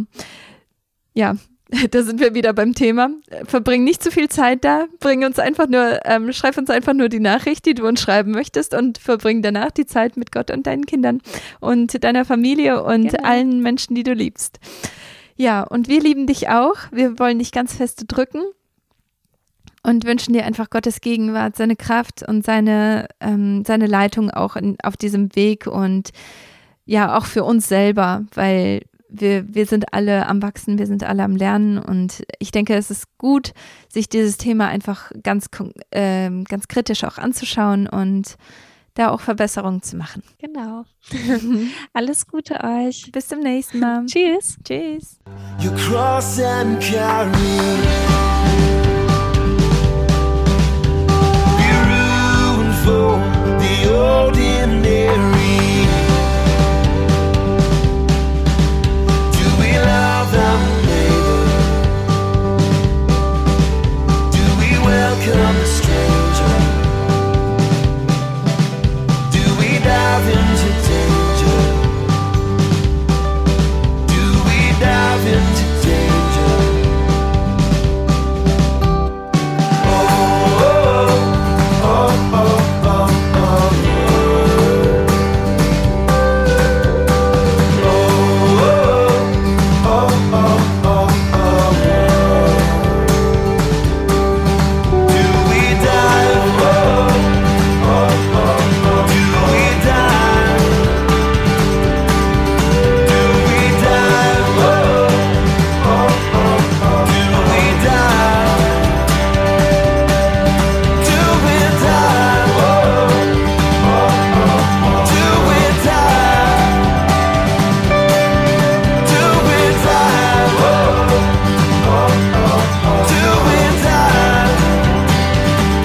[1.13, 1.35] ja,
[1.91, 3.09] da sind wir wieder beim Thema.
[3.45, 7.09] Verbring nicht zu viel Zeit da, bring uns einfach nur, ähm, schreib uns einfach nur
[7.09, 10.67] die Nachricht, die du uns schreiben möchtest und verbring danach die Zeit mit Gott und
[10.67, 11.21] deinen Kindern
[11.59, 13.23] und deiner Familie und genau.
[13.23, 14.59] allen Menschen, die du liebst.
[15.35, 16.75] Ja, und wir lieben dich auch.
[16.91, 18.43] Wir wollen dich ganz fest drücken
[19.83, 24.77] und wünschen dir einfach Gottes Gegenwart, seine Kraft und seine, ähm, seine Leitung auch in,
[24.81, 26.11] auf diesem Weg und
[26.85, 31.23] ja, auch für uns selber, weil wir, wir sind alle am Wachsen, wir sind alle
[31.23, 33.53] am Lernen und ich denke, es ist gut,
[33.87, 35.47] sich dieses Thema einfach ganz,
[35.91, 38.37] äh, ganz kritisch auch anzuschauen und
[38.95, 40.23] da auch Verbesserungen zu machen.
[40.39, 40.85] Genau.
[41.93, 43.11] Alles Gute euch.
[43.11, 44.05] Bis zum nächsten Mal.
[44.05, 44.57] Tschüss.
[44.63, 45.19] Tschüss.
[54.23, 54.82] holding